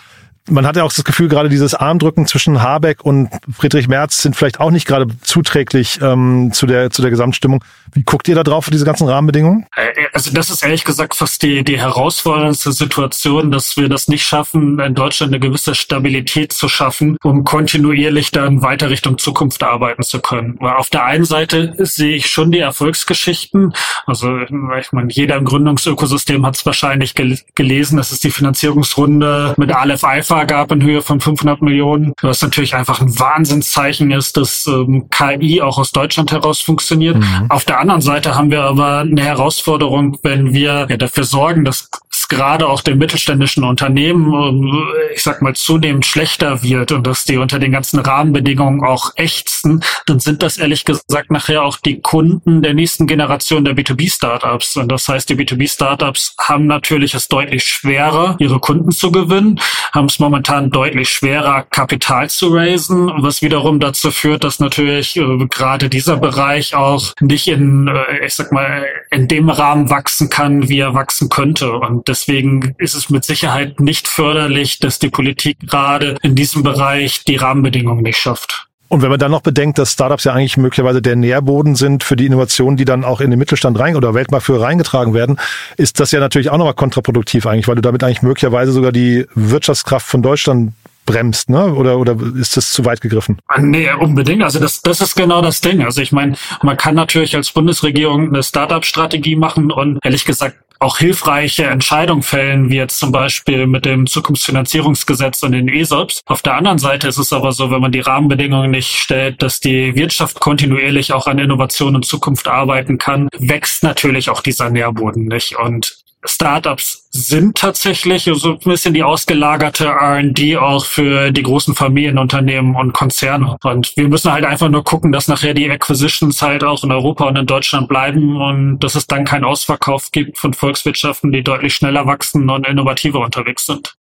man 0.50 0.66
hat 0.66 0.76
ja 0.76 0.84
auch 0.84 0.94
das 0.94 1.04
Gefühl, 1.04 1.28
gerade 1.28 1.50
dieses 1.50 1.74
Armdrücken 1.74 2.26
zwischen 2.28 2.62
Habeck 2.62 3.04
und 3.04 3.30
Friedrich 3.56 3.88
Merz 3.88 4.22
sind 4.22 4.36
vielleicht 4.36 4.60
auch 4.60 4.72
nicht 4.72 4.88
gerade 4.88 5.08
zuträglich 5.22 6.00
ähm, 6.02 6.52
zu 6.54 6.66
der 6.66 6.90
zu 6.90 7.02
der 7.02 7.12
Gesamtstimmung. 7.12 7.64
Wie 7.94 8.04
guckt 8.04 8.28
ihr 8.28 8.36
da 8.36 8.44
drauf 8.44 8.66
für 8.66 8.72
diese 8.72 8.86
ganzen 8.86 9.08
Rahmenbedingungen? 9.08 9.66
Äh, 9.76 10.06
also 10.14 10.32
das 10.32 10.50
ist 10.50 10.64
ehrlich 10.64 10.86
gesagt 10.86 11.16
fast 11.16 11.44
die 11.44 11.64
die 11.64 11.80
herausforderndste 11.80 12.72
Situation, 12.72 13.52
dass 13.52 13.78
wir 13.78 13.90
das 13.90 14.08
nicht 14.08 14.26
schaffen, 14.26 14.80
in 14.80 14.96
Deutschland 14.96 15.34
eine 15.34 15.40
gewisse 15.40 15.76
Stabilität 15.76 16.54
zu 16.54 16.70
schaffen, 16.70 17.18
um 17.24 17.44
kontinuierlich 17.44 18.32
dann 18.32 18.62
weiter 18.62 18.90
Richtung 18.90 19.18
Zukunft 19.18 19.64
arbeiten 19.64 20.04
zu 20.04 20.20
können. 20.20 20.58
Weil 20.60 20.76
auf 20.76 20.90
der 20.90 21.06
einen 21.06 21.26
Seite 21.26 21.74
sehe 21.78 22.16
ich 22.16 22.28
schon 22.28 22.52
die 22.52 22.60
Erfolgsgeschichten. 22.60 23.74
Also 24.06 24.40
ich 24.40 24.92
meine, 24.92 25.12
jeder 25.12 25.36
im 25.36 25.46
Gründungsökosystem 25.46 26.46
hat 26.46 26.56
es 26.56 26.66
wahrscheinlich 26.66 27.16
gel 27.16 27.38
gelesen. 27.56 27.98
Das 27.98 28.12
ist 28.12 28.24
die 28.24 28.32
Finanzierungsrunde 28.32 29.54
mit 29.58 29.72
Aleph 29.72 30.04
Alpha 30.04 30.37
gab 30.46 30.72
in 30.72 30.82
Höhe 30.82 31.02
von 31.02 31.20
500 31.20 31.62
Millionen, 31.62 32.14
was 32.22 32.42
natürlich 32.42 32.76
einfach 32.76 33.02
ein 33.02 33.20
Wahnsinnszeichen 33.20 34.12
ist, 34.12 34.38
dass 34.38 34.66
ähm, 34.68 35.10
KI 35.10 35.62
auch 35.62 35.78
aus 35.78 35.92
Deutschland 35.92 36.32
heraus 36.32 36.62
funktioniert. 36.62 37.18
Mhm. 37.18 37.48
Auf 37.50 37.66
der 37.66 37.80
anderen 37.80 38.02
Seite 38.02 38.36
haben 38.36 38.52
wir 38.52 38.64
aber 38.64 39.00
eine 39.00 39.24
Herausforderung, 39.24 40.18
wenn 40.24 40.54
wir 40.54 40.88
ja, 40.90 40.98
dafür 40.98 41.24
sorgen, 41.24 41.64
dass 41.66 41.90
gerade 42.30 42.68
auch 42.68 42.82
den 42.82 42.98
mittelständischen 42.98 43.64
Unternehmen, 43.64 44.34
ähm, 44.34 44.88
ich 45.14 45.24
sag 45.24 45.42
mal, 45.42 45.56
zunehmend 45.56 46.06
schlechter 46.06 46.64
wird 46.64 46.92
und 46.92 47.06
dass 47.08 47.26
die 47.26 47.38
unter 47.38 47.60
den 47.60 47.72
ganzen 47.72 48.00
Rahmenbedingungen 48.00 48.84
auch 48.84 49.12
ächzen, 49.16 49.84
dann 50.06 50.20
sind 50.20 50.44
das 50.44 50.58
ehrlich 50.58 50.86
gesagt 50.86 51.32
nachher 51.32 51.64
auch 51.64 51.78
die 51.78 52.02
Kunden 52.02 52.62
der 52.62 52.74
nächsten 52.74 53.08
Generation 53.08 53.66
der 53.66 53.76
B2B-Startups. 53.76 54.78
Und 54.78 54.92
das 54.92 55.08
heißt, 55.08 55.30
die 55.30 55.36
B2B-Startups 55.36 56.36
haben 56.40 56.68
natürlich 56.68 57.14
es 57.14 57.28
deutlich 57.28 57.64
schwerer, 57.64 58.36
ihre 58.40 58.60
Kunden 58.60 58.92
zu 58.92 59.12
gewinnen, 59.12 59.60
haben 59.94 60.06
es 60.06 60.20
momentan 60.20 60.70
deutlich 60.70 61.10
schwerer, 61.10 61.64
Kapital 61.64 62.30
zu 62.30 62.50
raisen, 62.50 63.12
was 63.18 63.42
wiederum 63.42 63.80
dazu 63.80 64.12
führt, 64.12 64.44
dass 64.44 64.60
natürlich 64.60 65.18
äh, 65.18 65.48
gerade 65.50 65.90
dieser 65.90 66.18
Bereich 66.18 66.76
auch 66.76 67.14
nicht 67.20 67.48
in, 67.48 67.88
äh, 67.88 68.26
ich 68.26 68.36
sag 68.36 68.52
mal, 68.52 68.86
in 69.12 69.28
dem 69.28 69.50
Rahmen 69.50 69.90
wachsen 69.90 70.30
kann, 70.30 70.70
wie 70.70 70.80
er 70.80 70.94
wachsen 70.94 71.30
könnte. 71.30 71.72
Und 71.74 72.08
deswegen 72.18 72.76
ist 72.78 72.96
es 72.96 73.10
mit 73.10 73.26
Sicherheit 73.26 73.80
nicht 73.80 74.08
förderlich, 74.08 74.80
dass 74.80 75.00
die 75.00 75.10
Politik 75.10 75.58
gerade 75.62 76.18
in 76.22 76.36
diesem 76.36 76.64
Bereich 76.64 77.24
die 77.26 77.36
Rahmenbedingungen 77.36 78.04
nicht 78.04 78.18
schafft. 78.18 78.68
Und 78.90 79.02
wenn 79.02 79.10
man 79.10 79.20
dann 79.20 79.32
noch 79.32 79.42
bedenkt, 79.42 79.78
dass 79.78 79.92
Startups 79.92 80.24
ja 80.24 80.34
eigentlich 80.34 80.56
möglicherweise 80.56 81.02
der 81.02 81.18
Nährboden 81.18 81.76
sind 81.76 82.06
für 82.06 82.16
die 82.16 82.26
Innovationen, 82.26 82.78
die 82.78 82.86
dann 82.86 83.04
auch 83.04 83.20
in 83.20 83.30
den 83.30 83.38
Mittelstand 83.38 83.78
rein 83.78 83.98
oder 83.98 84.14
Weltmarktführer 84.14 84.64
reingetragen 84.64 85.14
werden, 85.14 85.38
ist 85.76 86.00
das 86.00 86.12
ja 86.12 86.22
natürlich 86.22 86.50
auch 86.50 86.58
nochmal 86.58 86.74
kontraproduktiv 86.74 87.46
eigentlich, 87.46 87.68
weil 87.68 87.76
du 87.76 87.82
damit 87.82 88.04
eigentlich 88.04 88.22
möglicherweise 88.22 88.72
sogar 88.72 88.94
die 88.94 89.26
Wirtschaftskraft 89.36 90.08
von 90.08 90.22
Deutschland 90.22 90.72
bremst, 91.08 91.50
ne? 91.50 91.74
Oder, 91.74 91.98
oder 91.98 92.16
ist 92.40 92.56
das 92.56 92.72
zu 92.72 92.86
weit 92.86 93.02
gegriffen? 93.02 93.40
Ah, 93.48 93.60
nee, 93.60 93.90
unbedingt. 93.92 94.44
Also 94.44 94.60
das, 94.60 94.84
das 94.84 95.02
ist 95.02 95.16
genau 95.16 95.42
das 95.42 95.62
Ding. 95.62 95.82
Also 95.82 96.02
ich 96.02 96.12
meine, 96.12 96.36
man 96.62 96.78
kann 96.78 96.94
natürlich 96.94 97.36
als 97.36 97.52
Bundesregierung 97.52 98.28
eine 98.28 98.44
Startup-Strategie 98.44 99.36
machen 99.36 99.72
und 99.72 99.98
ehrlich 100.04 100.26
gesagt 100.26 100.58
auch 100.80 100.98
hilfreiche 100.98 101.66
Entscheidungen 101.66 102.22
fällen, 102.22 102.70
wie 102.70 102.76
jetzt 102.76 103.00
zum 103.00 103.12
Beispiel 103.12 103.68
mit 103.68 103.86
dem 103.86 104.06
Zukunftsfinanzierungsgesetz 104.06 105.42
und 105.44 105.54
den 105.54 105.68
ESOPs. 105.68 106.22
Auf 106.26 106.42
der 106.42 106.56
anderen 106.56 106.78
Seite 106.78 107.08
ist 107.08 107.18
es 107.18 107.34
aber 107.34 107.52
so, 107.52 107.72
wenn 107.72 107.82
man 107.82 107.92
die 107.92 108.00
Rahmenbedingungen 108.00 108.72
nicht 108.72 108.96
stellt, 108.96 109.42
dass 109.42 109.60
die 109.60 109.96
Wirtschaft 109.96 110.40
kontinuierlich 110.40 111.14
auch 111.14 111.28
an 111.28 111.40
Innovation 111.40 111.96
und 111.96 112.06
Zukunft 112.06 112.48
arbeiten 112.48 112.98
kann, 112.98 113.30
wächst 113.38 113.84
natürlich 113.84 114.30
auch 114.30 114.42
dieser 114.42 114.70
Nährboden 114.70 115.26
nicht. 115.26 115.58
Und 115.58 115.97
Startups 116.24 117.08
sind 117.12 117.58
tatsächlich 117.58 118.30
so 118.34 118.54
ein 118.54 118.60
bisschen 118.60 118.94
die 118.94 119.04
ausgelagerte 119.04 119.86
R&D 119.86 120.58
auch 120.58 120.86
für 120.86 121.32
die 121.32 121.44
großen 121.44 121.76
Familienunternehmen 121.76 122.76
und 122.76 122.94
Konzerne. 122.94 123.58
Und 123.64 123.94
wir 123.96 124.08
müssen 124.08 124.32
halt 124.32 124.46
einfach 124.46 124.70
nur 124.70 124.84
gucken, 124.84 125.12
dass 125.12 125.28
nachher 125.28 125.54
die 125.54 125.70
Acquisitions 125.70 126.42
halt 126.42 126.64
auch 126.64 126.84
in 126.84 126.92
Europa 126.92 127.26
und 127.26 127.38
in 127.38 127.46
Deutschland 127.46 127.88
bleiben 127.88 128.42
und 128.42 128.80
dass 128.80 128.96
es 128.96 129.08
dann 129.08 129.26
keinen 129.26 129.46
Ausverkauf 129.46 130.12
gibt 130.12 130.38
von 130.38 130.54
Volkswirtschaften, 130.54 131.32
die 131.32 131.44
deutlich 131.44 131.76
schneller 131.76 132.06
wachsen 132.06 132.50
und 132.50 132.68
innovativer 132.68 133.20
unterwegs 133.20 133.66
sind. 133.66 133.97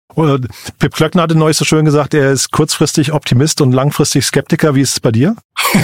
Pip 0.80 0.94
Klöckner 0.94 1.24
hatte 1.24 1.36
neulich 1.36 1.58
so 1.58 1.66
schön 1.66 1.84
gesagt, 1.84 2.14
er 2.14 2.32
ist 2.32 2.52
kurzfristig 2.52 3.12
Optimist 3.12 3.60
und 3.60 3.72
langfristig 3.72 4.24
Skeptiker. 4.26 4.76
Wie 4.76 4.82
ist 4.82 4.94
es 4.94 5.00
bei 5.00 5.12
dir? 5.12 5.36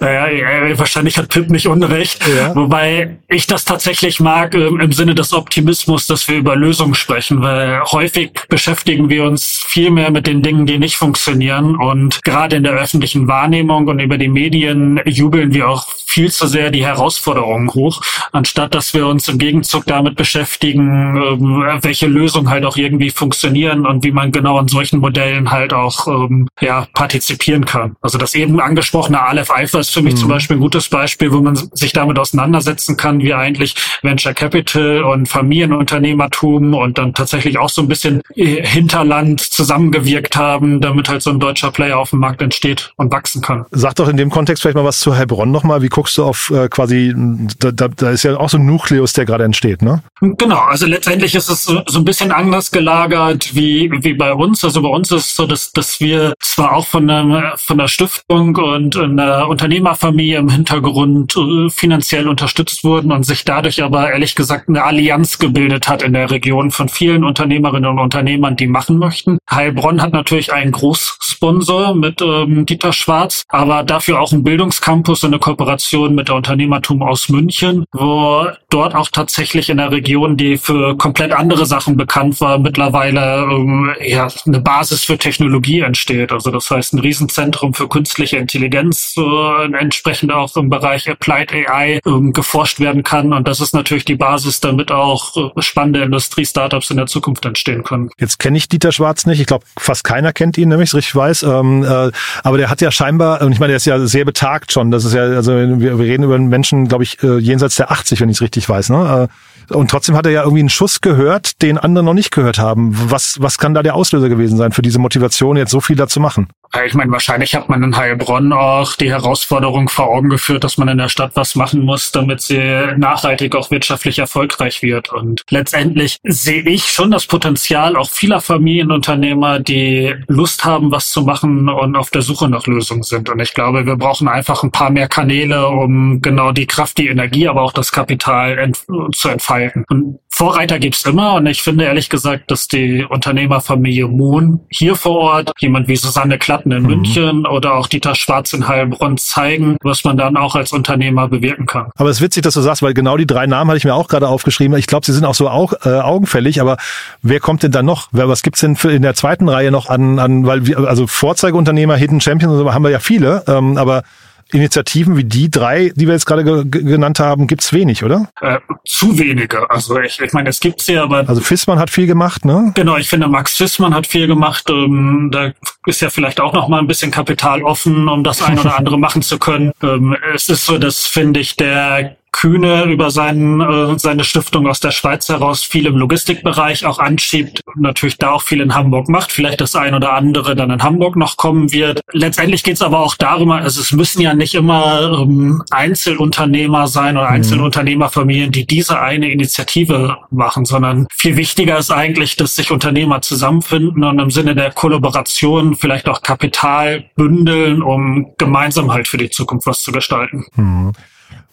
naja, 0.00 0.78
wahrscheinlich 0.78 1.16
hat 1.18 1.30
Pip 1.30 1.48
nicht 1.50 1.66
unrecht. 1.66 2.22
Ja. 2.28 2.54
Wobei 2.54 3.16
ich 3.28 3.46
das 3.46 3.64
tatsächlich 3.64 4.20
mag 4.20 4.54
ähm, 4.54 4.80
im 4.80 4.92
Sinne 4.92 5.14
des 5.14 5.32
Optimismus, 5.32 6.06
dass 6.06 6.28
wir 6.28 6.36
über 6.36 6.56
Lösungen 6.56 6.94
sprechen, 6.94 7.40
weil 7.40 7.82
häufig 7.90 8.32
beschäftigen 8.48 9.08
wir 9.08 9.24
uns 9.24 9.62
viel 9.66 9.90
mehr 9.90 10.10
mit 10.10 10.26
den 10.26 10.42
Dingen, 10.42 10.66
die 10.66 10.78
nicht 10.78 10.96
funktionieren. 10.96 11.74
Und 11.74 12.22
gerade 12.22 12.56
in 12.56 12.64
der 12.64 12.74
öffentlichen 12.74 13.28
Wahrnehmung 13.28 13.88
und 13.88 13.98
über 13.98 14.18
die 14.18 14.28
Medien 14.28 15.00
jubeln 15.06 15.54
wir 15.54 15.68
auch 15.68 15.86
viel 16.06 16.30
zu 16.30 16.46
sehr 16.46 16.70
die 16.70 16.84
Herausforderungen 16.84 17.72
hoch, 17.74 18.02
anstatt 18.32 18.74
dass 18.74 18.94
wir 18.94 19.06
uns 19.06 19.28
im 19.28 19.38
Gegenzug 19.38 19.84
damit 19.86 20.16
beschäftigen, 20.16 21.16
ähm, 21.16 21.64
welche 21.82 22.06
Lösungen 22.06 22.25
halt 22.34 22.64
auch 22.64 22.76
irgendwie 22.76 23.10
funktionieren 23.10 23.86
und 23.86 24.04
wie 24.04 24.12
man 24.12 24.32
genau 24.32 24.58
an 24.58 24.68
solchen 24.68 25.00
Modellen 25.00 25.50
halt 25.50 25.72
auch 25.72 26.06
ähm, 26.06 26.48
ja, 26.60 26.86
partizipieren 26.94 27.64
kann. 27.64 27.96
Also 28.00 28.18
das 28.18 28.34
eben 28.34 28.60
angesprochene 28.60 29.20
Aleph 29.20 29.50
Alpha 29.50 29.78
ist 29.78 29.90
für 29.90 30.02
mich 30.02 30.14
mhm. 30.14 30.18
zum 30.18 30.28
Beispiel 30.28 30.56
ein 30.56 30.60
gutes 30.60 30.88
Beispiel, 30.88 31.32
wo 31.32 31.40
man 31.40 31.56
sich 31.56 31.92
damit 31.92 32.18
auseinandersetzen 32.18 32.96
kann, 32.96 33.20
wie 33.20 33.34
eigentlich 33.34 33.74
Venture 34.02 34.34
Capital 34.34 35.02
und 35.02 35.28
Familienunternehmertum 35.28 36.74
und 36.74 36.98
dann 36.98 37.14
tatsächlich 37.14 37.58
auch 37.58 37.70
so 37.70 37.82
ein 37.82 37.88
bisschen 37.88 38.22
äh, 38.34 38.66
Hinterland 38.66 39.40
zusammengewirkt 39.40 40.36
haben, 40.36 40.80
damit 40.80 41.08
halt 41.08 41.22
so 41.22 41.30
ein 41.30 41.40
deutscher 41.40 41.70
Player 41.70 41.98
auf 41.98 42.10
dem 42.10 42.20
Markt 42.20 42.42
entsteht 42.42 42.92
und 42.96 43.12
wachsen 43.12 43.42
kann. 43.42 43.64
Sag 43.70 43.96
doch 43.96 44.08
in 44.08 44.16
dem 44.16 44.30
Kontext 44.30 44.62
vielleicht 44.62 44.76
mal 44.76 44.84
was 44.84 44.98
zu 44.98 45.16
Heilbronn 45.16 45.50
nochmal. 45.50 45.82
Wie 45.82 45.88
guckst 45.88 46.16
du 46.18 46.24
auf 46.24 46.50
äh, 46.50 46.68
quasi, 46.68 47.14
da, 47.58 47.70
da, 47.70 47.88
da 47.88 48.10
ist 48.10 48.22
ja 48.22 48.36
auch 48.36 48.50
so 48.50 48.58
ein 48.58 48.66
Nukleus, 48.66 49.12
der 49.12 49.24
gerade 49.24 49.44
entsteht, 49.44 49.82
ne? 49.82 50.02
Genau, 50.20 50.60
also 50.60 50.86
letztendlich 50.86 51.34
ist 51.34 51.48
es 51.48 51.64
so, 51.64 51.82
so 51.86 51.98
ein 51.98 52.04
bisschen 52.04 52.15
anders 52.22 52.70
gelagert 52.70 53.54
wie, 53.54 53.90
wie 54.02 54.14
bei 54.14 54.32
uns. 54.32 54.64
Also 54.64 54.82
bei 54.82 54.88
uns 54.88 55.10
ist 55.10 55.26
es 55.26 55.36
so, 55.36 55.46
dass, 55.46 55.72
dass 55.72 56.00
wir 56.00 56.34
zwar 56.40 56.74
auch 56.74 56.86
von 56.86 57.08
einer, 57.08 57.54
von 57.56 57.78
der 57.78 57.88
Stiftung 57.88 58.56
und 58.56 58.96
einer 58.96 59.48
Unternehmerfamilie 59.48 60.38
im 60.38 60.48
Hintergrund 60.48 61.36
äh, 61.36 61.70
finanziell 61.70 62.28
unterstützt 62.28 62.84
wurden 62.84 63.12
und 63.12 63.24
sich 63.24 63.44
dadurch 63.44 63.82
aber 63.82 64.10
ehrlich 64.10 64.34
gesagt 64.34 64.68
eine 64.68 64.84
Allianz 64.84 65.38
gebildet 65.38 65.88
hat 65.88 66.02
in 66.02 66.12
der 66.12 66.30
Region 66.30 66.70
von 66.70 66.88
vielen 66.88 67.24
Unternehmerinnen 67.24 67.90
und 67.90 67.98
Unternehmern, 67.98 68.56
die 68.56 68.66
machen 68.66 68.98
möchten. 68.98 69.38
Heilbronn 69.50 70.02
hat 70.02 70.12
natürlich 70.12 70.52
einen 70.52 70.72
Großsponsor 70.72 71.94
mit 71.94 72.22
ähm, 72.22 72.66
Dieter 72.66 72.92
Schwarz, 72.92 73.44
aber 73.48 73.82
dafür 73.82 74.20
auch 74.20 74.32
einen 74.32 74.44
Bildungscampus 74.44 75.24
und 75.24 75.32
eine 75.32 75.40
Kooperation 75.40 76.14
mit 76.14 76.28
der 76.28 76.36
Unternehmertum 76.36 77.02
aus 77.02 77.28
München, 77.28 77.84
wo 77.92 78.46
dort 78.70 78.94
auch 78.94 79.08
tatsächlich 79.08 79.70
in 79.70 79.76
der 79.76 79.90
Region, 79.90 80.36
die 80.36 80.56
für 80.56 80.96
komplett 80.96 81.32
andere 81.32 81.66
Sachen 81.66 81.96
bekannt 82.06 82.40
war, 82.40 82.58
mittlerweile 82.58 83.42
ähm, 83.50 83.92
ja, 84.00 84.28
eine 84.46 84.60
Basis 84.60 85.04
für 85.04 85.18
Technologie 85.18 85.80
entsteht. 85.80 86.32
Also 86.32 86.50
das 86.50 86.70
heißt 86.70 86.94
ein 86.94 87.00
Riesenzentrum 87.00 87.74
für 87.74 87.88
künstliche 87.88 88.36
Intelligenz, 88.36 89.14
äh, 89.16 89.72
entsprechend 89.76 90.32
auch 90.32 90.56
im 90.56 90.70
Bereich 90.70 91.10
Applied 91.10 91.52
AI 91.52 91.96
äh, 91.96 92.00
geforscht 92.32 92.78
werden 92.80 93.02
kann. 93.02 93.32
Und 93.32 93.48
das 93.48 93.60
ist 93.60 93.74
natürlich 93.74 94.04
die 94.04 94.14
Basis, 94.14 94.60
damit 94.60 94.92
auch 94.92 95.36
äh, 95.36 95.62
spannende 95.62 96.02
Industrie-Startups 96.02 96.90
in 96.90 96.96
der 96.96 97.06
Zukunft 97.06 97.44
entstehen 97.44 97.82
können. 97.82 98.10
Jetzt 98.18 98.38
kenne 98.38 98.56
ich 98.56 98.68
Dieter 98.68 98.92
Schwarz 98.92 99.26
nicht. 99.26 99.40
Ich 99.40 99.46
glaube, 99.46 99.64
fast 99.76 100.04
keiner 100.04 100.32
kennt 100.32 100.56
ihn, 100.58 100.68
nämlich, 100.68 100.94
richtig 100.94 101.14
weiß. 101.14 101.42
Ähm, 101.42 101.82
äh, 101.82 102.10
aber 102.44 102.56
der 102.56 102.70
hat 102.70 102.80
ja 102.80 102.90
scheinbar, 102.90 103.42
und 103.42 103.52
ich 103.52 103.58
meine, 103.58 103.72
der 103.72 103.78
ist 103.78 103.86
ja 103.86 103.98
sehr 104.06 104.24
betagt 104.24 104.72
schon. 104.72 104.90
Das 104.92 105.04
ist 105.04 105.12
ja, 105.12 105.22
also 105.22 105.52
wir, 105.52 105.98
wir 105.98 105.98
reden 105.98 106.22
über 106.22 106.36
einen 106.36 106.48
Menschen, 106.48 106.86
glaube 106.86 107.04
ich, 107.04 107.20
äh, 107.22 107.38
jenseits 107.38 107.76
der 107.76 107.90
80, 107.90 108.20
wenn 108.20 108.28
ich 108.28 108.36
es 108.36 108.42
richtig 108.42 108.68
weiß. 108.68 108.90
Ne? 108.90 109.28
Äh, 109.28 109.74
und 109.74 109.90
trotzdem 109.90 110.16
hat 110.16 110.26
er 110.26 110.32
ja 110.32 110.42
irgendwie 110.42 110.60
einen 110.60 110.68
Schuss 110.68 111.00
gehört, 111.00 111.62
den 111.62 111.78
andere 111.78 111.95
noch 112.02 112.14
nicht 112.14 112.30
gehört 112.30 112.58
haben. 112.58 112.92
Was, 113.10 113.40
was 113.40 113.58
kann 113.58 113.74
da 113.74 113.82
der 113.82 113.94
Auslöser 113.94 114.28
gewesen 114.28 114.56
sein 114.56 114.72
für 114.72 114.82
diese 114.82 114.98
Motivation, 114.98 115.56
jetzt 115.56 115.70
so 115.70 115.80
viel 115.80 115.96
da 115.96 116.06
zu 116.06 116.20
machen? 116.20 116.48
Ich 116.84 116.94
meine, 116.94 117.12
wahrscheinlich 117.12 117.54
hat 117.54 117.68
man 117.68 117.82
in 117.82 117.96
Heilbronn 117.96 118.52
auch 118.52 118.94
die 118.94 119.10
Herausforderung 119.10 119.88
vor 119.88 120.08
Augen 120.08 120.28
geführt, 120.28 120.64
dass 120.64 120.78
man 120.78 120.88
in 120.88 120.98
der 120.98 121.08
Stadt 121.08 121.32
was 121.34 121.54
machen 121.54 121.82
muss, 121.82 122.12
damit 122.12 122.42
sie 122.42 122.58
nachhaltig 122.96 123.54
auch 123.54 123.70
wirtschaftlich 123.70 124.18
erfolgreich 124.18 124.82
wird. 124.82 125.12
Und 125.12 125.42
letztendlich 125.48 126.18
sehe 126.24 126.62
ich 126.62 126.86
schon 126.86 127.12
das 127.12 127.26
Potenzial 127.26 127.96
auch 127.96 128.10
vieler 128.10 128.40
Familienunternehmer, 128.40 129.60
die 129.60 130.14
Lust 130.26 130.64
haben, 130.64 130.90
was 130.90 131.10
zu 131.10 131.22
machen 131.22 131.68
und 131.68 131.96
auf 131.96 132.10
der 132.10 132.22
Suche 132.22 132.48
nach 132.48 132.66
Lösungen 132.66 133.04
sind. 133.04 133.30
Und 133.30 133.40
ich 133.40 133.54
glaube, 133.54 133.86
wir 133.86 133.96
brauchen 133.96 134.28
einfach 134.28 134.62
ein 134.62 134.72
paar 134.72 134.90
mehr 134.90 135.08
Kanäle, 135.08 135.68
um 135.68 136.20
genau 136.20 136.52
die 136.52 136.66
Kraft, 136.66 136.98
die 136.98 137.08
Energie, 137.08 137.48
aber 137.48 137.62
auch 137.62 137.72
das 137.72 137.92
Kapital 137.92 138.58
ent 138.58 138.84
zu 139.14 139.28
entfalten. 139.28 139.84
Und 139.88 140.18
Vorreiter 140.36 140.78
gibt's 140.78 141.02
immer 141.06 141.32
und 141.36 141.46
ich 141.46 141.62
finde 141.62 141.84
ehrlich 141.84 142.10
gesagt, 142.10 142.50
dass 142.50 142.68
die 142.68 143.06
Unternehmerfamilie 143.08 144.06
Mohn 144.06 144.60
hier 144.68 144.94
vor 144.94 145.16
Ort, 145.16 145.52
jemand 145.60 145.88
wie 145.88 145.96
Susanne 145.96 146.36
Klatten 146.36 146.72
in 146.72 146.82
mhm. 146.82 146.88
München 146.88 147.46
oder 147.46 147.72
auch 147.72 147.86
Dieter 147.86 148.14
Schwarz 148.14 148.52
in 148.52 148.68
Heilbronn 148.68 149.16
zeigen, 149.16 149.78
was 149.82 150.04
man 150.04 150.18
dann 150.18 150.36
auch 150.36 150.54
als 150.54 150.74
Unternehmer 150.74 151.26
bewirken 151.26 151.64
kann. 151.64 151.86
Aber 151.96 152.10
es 152.10 152.18
ist 152.18 152.22
witzig, 152.22 152.42
dass 152.42 152.52
du 152.52 152.60
sagst, 152.60 152.82
weil 152.82 152.92
genau 152.92 153.16
die 153.16 153.26
drei 153.26 153.46
Namen 153.46 153.70
hatte 153.70 153.78
ich 153.78 153.86
mir 153.86 153.94
auch 153.94 154.08
gerade 154.08 154.28
aufgeschrieben. 154.28 154.76
Ich 154.76 154.86
glaube, 154.86 155.06
sie 155.06 155.14
sind 155.14 155.24
auch 155.24 155.34
so 155.34 155.48
auch, 155.48 155.72
äh, 155.86 156.00
augenfällig, 156.00 156.60
aber 156.60 156.76
wer 157.22 157.40
kommt 157.40 157.62
denn 157.62 157.72
da 157.72 157.82
noch? 157.82 158.08
Was 158.12 158.42
gibt's 158.42 158.60
denn 158.60 158.76
für 158.76 158.92
in 158.92 159.00
der 159.00 159.14
zweiten 159.14 159.48
Reihe 159.48 159.70
noch 159.70 159.88
an, 159.88 160.18
an 160.18 160.46
weil 160.46 160.66
wir, 160.66 160.80
also 160.80 161.06
Vorzeigeunternehmer, 161.06 161.96
Hidden 161.96 162.20
Champions 162.20 162.52
und 162.52 162.58
so 162.58 162.74
haben 162.74 162.84
wir 162.84 162.90
ja 162.90 163.00
viele, 163.00 163.42
ähm, 163.48 163.78
aber 163.78 164.02
Initiativen 164.52 165.16
wie 165.16 165.24
die 165.24 165.50
drei, 165.50 165.92
die 165.94 166.06
wir 166.06 166.14
jetzt 166.14 166.26
gerade 166.26 166.44
ge 166.44 166.82
genannt 166.82 167.18
haben, 167.18 167.46
gibt's 167.46 167.72
wenig, 167.72 168.04
oder? 168.04 168.28
Äh, 168.40 168.58
zu 168.84 169.18
wenige. 169.18 169.68
Also 169.70 169.98
ich, 170.00 170.20
ich 170.20 170.32
meine, 170.32 170.50
es 170.50 170.60
gibt's 170.60 170.86
ja, 170.86 171.02
aber... 171.02 171.28
Also 171.28 171.40
Fissmann 171.40 171.78
hat 171.78 171.90
viel 171.90 172.06
gemacht, 172.06 172.44
ne? 172.44 172.72
Genau, 172.74 172.96
ich 172.96 173.08
finde, 173.08 173.28
Max 173.28 173.56
Fissmann 173.56 173.94
hat 173.94 174.06
viel 174.06 174.26
gemacht. 174.26 174.70
Ähm, 174.70 175.30
da 175.32 175.52
ist 175.86 176.00
ja 176.00 176.10
vielleicht 176.10 176.40
auch 176.40 176.52
noch 176.52 176.68
mal 176.68 176.78
ein 176.78 176.86
bisschen 176.86 177.10
Kapital 177.10 177.62
offen, 177.62 178.08
um 178.08 178.22
das 178.22 178.42
ein 178.42 178.58
oder 178.58 178.78
andere 178.78 178.98
machen 178.98 179.22
zu 179.22 179.38
können. 179.38 179.72
Ähm, 179.82 180.16
es 180.34 180.48
ist 180.48 180.66
so, 180.66 180.78
dass, 180.78 181.06
finde 181.06 181.40
ich, 181.40 181.56
der 181.56 182.16
Kühne 182.36 182.84
über 182.84 183.10
seinen, 183.10 183.62
äh, 183.62 183.98
seine 183.98 184.22
Stiftung 184.22 184.66
aus 184.66 184.78
der 184.78 184.90
Schweiz 184.90 185.26
heraus 185.30 185.62
viel 185.62 185.86
im 185.86 185.96
Logistikbereich 185.96 186.84
auch 186.84 186.98
anschiebt, 186.98 187.62
natürlich 187.76 188.18
da 188.18 188.32
auch 188.32 188.42
viel 188.42 188.60
in 188.60 188.74
Hamburg 188.74 189.08
macht, 189.08 189.32
vielleicht 189.32 189.62
das 189.62 189.74
ein 189.74 189.94
oder 189.94 190.12
andere 190.12 190.54
dann 190.54 190.70
in 190.70 190.82
Hamburg 190.82 191.16
noch 191.16 191.38
kommen 191.38 191.72
wird. 191.72 192.02
Letztendlich 192.12 192.62
geht 192.62 192.74
es 192.74 192.82
aber 192.82 193.00
auch 193.00 193.14
darum, 193.14 193.52
also 193.52 193.80
es 193.80 193.90
müssen 193.92 194.20
ja 194.20 194.34
nicht 194.34 194.54
immer 194.54 195.18
ähm, 195.22 195.62
Einzelunternehmer 195.70 196.88
sein 196.88 197.16
oder 197.16 197.28
mhm. 197.28 197.36
Einzelunternehmerfamilien, 197.36 198.52
die 198.52 198.66
diese 198.66 199.00
eine 199.00 199.30
Initiative 199.30 200.18
machen, 200.30 200.66
sondern 200.66 201.06
viel 201.16 201.36
wichtiger 201.36 201.78
ist 201.78 201.90
eigentlich, 201.90 202.36
dass 202.36 202.54
sich 202.54 202.70
Unternehmer 202.70 203.22
zusammenfinden 203.22 204.04
und 204.04 204.18
im 204.18 204.30
Sinne 204.30 204.54
der 204.54 204.72
Kollaboration 204.72 205.74
vielleicht 205.74 206.06
auch 206.06 206.20
Kapital 206.20 207.06
bündeln, 207.16 207.80
um 207.80 208.34
gemeinsam 208.36 208.92
halt 208.92 209.08
für 209.08 209.16
die 209.16 209.30
Zukunft 209.30 209.66
was 209.66 209.80
zu 209.80 209.90
gestalten. 209.90 210.44
Mhm. 210.56 210.92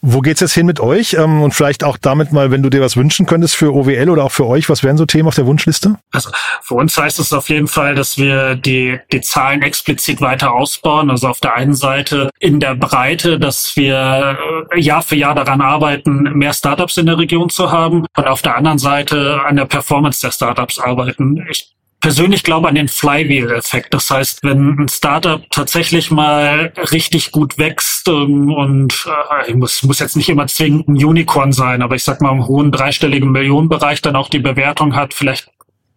Wo 0.05 0.19
geht's 0.19 0.41
jetzt 0.41 0.53
hin 0.53 0.65
mit 0.65 0.81
euch? 0.81 1.13
Ähm, 1.13 1.41
und 1.41 1.53
vielleicht 1.53 1.83
auch 1.83 1.97
damit 1.97 2.33
mal, 2.33 2.51
wenn 2.51 2.62
du 2.62 2.69
dir 2.69 2.81
was 2.81 2.97
wünschen 2.97 3.25
könntest 3.25 3.55
für 3.55 3.73
OWL 3.73 4.09
oder 4.09 4.25
auch 4.25 4.31
für 4.31 4.45
euch, 4.45 4.67
was 4.69 4.83
wären 4.83 4.97
so 4.97 5.05
Themen 5.05 5.29
auf 5.29 5.36
der 5.36 5.45
Wunschliste? 5.45 5.97
Also 6.12 6.29
für 6.62 6.75
uns 6.75 6.97
heißt 6.97 7.19
es 7.19 7.31
auf 7.31 7.47
jeden 7.47 7.67
Fall, 7.67 7.95
dass 7.95 8.17
wir 8.17 8.55
die, 8.55 8.99
die 9.13 9.21
Zahlen 9.21 9.62
explizit 9.62 10.19
weiter 10.19 10.51
ausbauen. 10.51 11.09
Also 11.09 11.29
auf 11.29 11.39
der 11.39 11.55
einen 11.55 11.73
Seite 11.73 12.29
in 12.39 12.59
der 12.59 12.75
Breite, 12.75 13.39
dass 13.39 13.77
wir 13.77 14.38
äh, 14.73 14.79
Jahr 14.79 15.03
für 15.03 15.15
Jahr 15.15 15.36
daran 15.36 15.62
arbeiten, 15.62 16.23
mehr 16.33 16.51
Startups 16.51 16.97
in 16.97 17.05
der 17.05 17.17
Region 17.17 17.49
zu 17.49 17.71
haben 17.71 18.05
und 18.17 18.27
auf 18.27 18.41
der 18.41 18.57
anderen 18.57 18.79
Seite 18.79 19.39
an 19.45 19.55
der 19.55 19.65
Performance 19.65 20.19
der 20.19 20.31
Startups 20.31 20.79
arbeiten. 20.79 21.45
Ich 21.49 21.73
persönlich 22.03 22.43
glaube 22.43 22.67
an 22.67 22.75
den 22.75 22.89
Flywheel-Effekt. 22.89 23.93
Das 23.93 24.09
heißt, 24.09 24.43
wenn 24.43 24.77
ein 24.77 24.89
Startup 24.89 25.41
tatsächlich 25.49 26.11
mal 26.11 26.73
richtig 26.91 27.31
gut 27.31 27.57
wächst 27.57 28.09
ähm, 28.09 28.51
und 28.51 29.07
äh, 29.47 29.53
muss, 29.53 29.83
muss 29.83 29.99
jetzt 29.99 30.17
nicht 30.17 30.27
immer 30.27 30.47
zwingend 30.47 30.89
ein 30.89 31.01
Unicorn 31.01 31.53
sein, 31.53 31.81
aber 31.81 31.95
ich 31.95 32.03
sag 32.03 32.19
mal 32.19 32.33
im 32.33 32.45
hohen 32.45 32.73
dreistelligen 32.73 33.31
Millionenbereich 33.31 34.01
dann 34.01 34.17
auch 34.17 34.27
die 34.27 34.39
Bewertung 34.39 34.97
hat, 34.97 35.13
vielleicht 35.13 35.49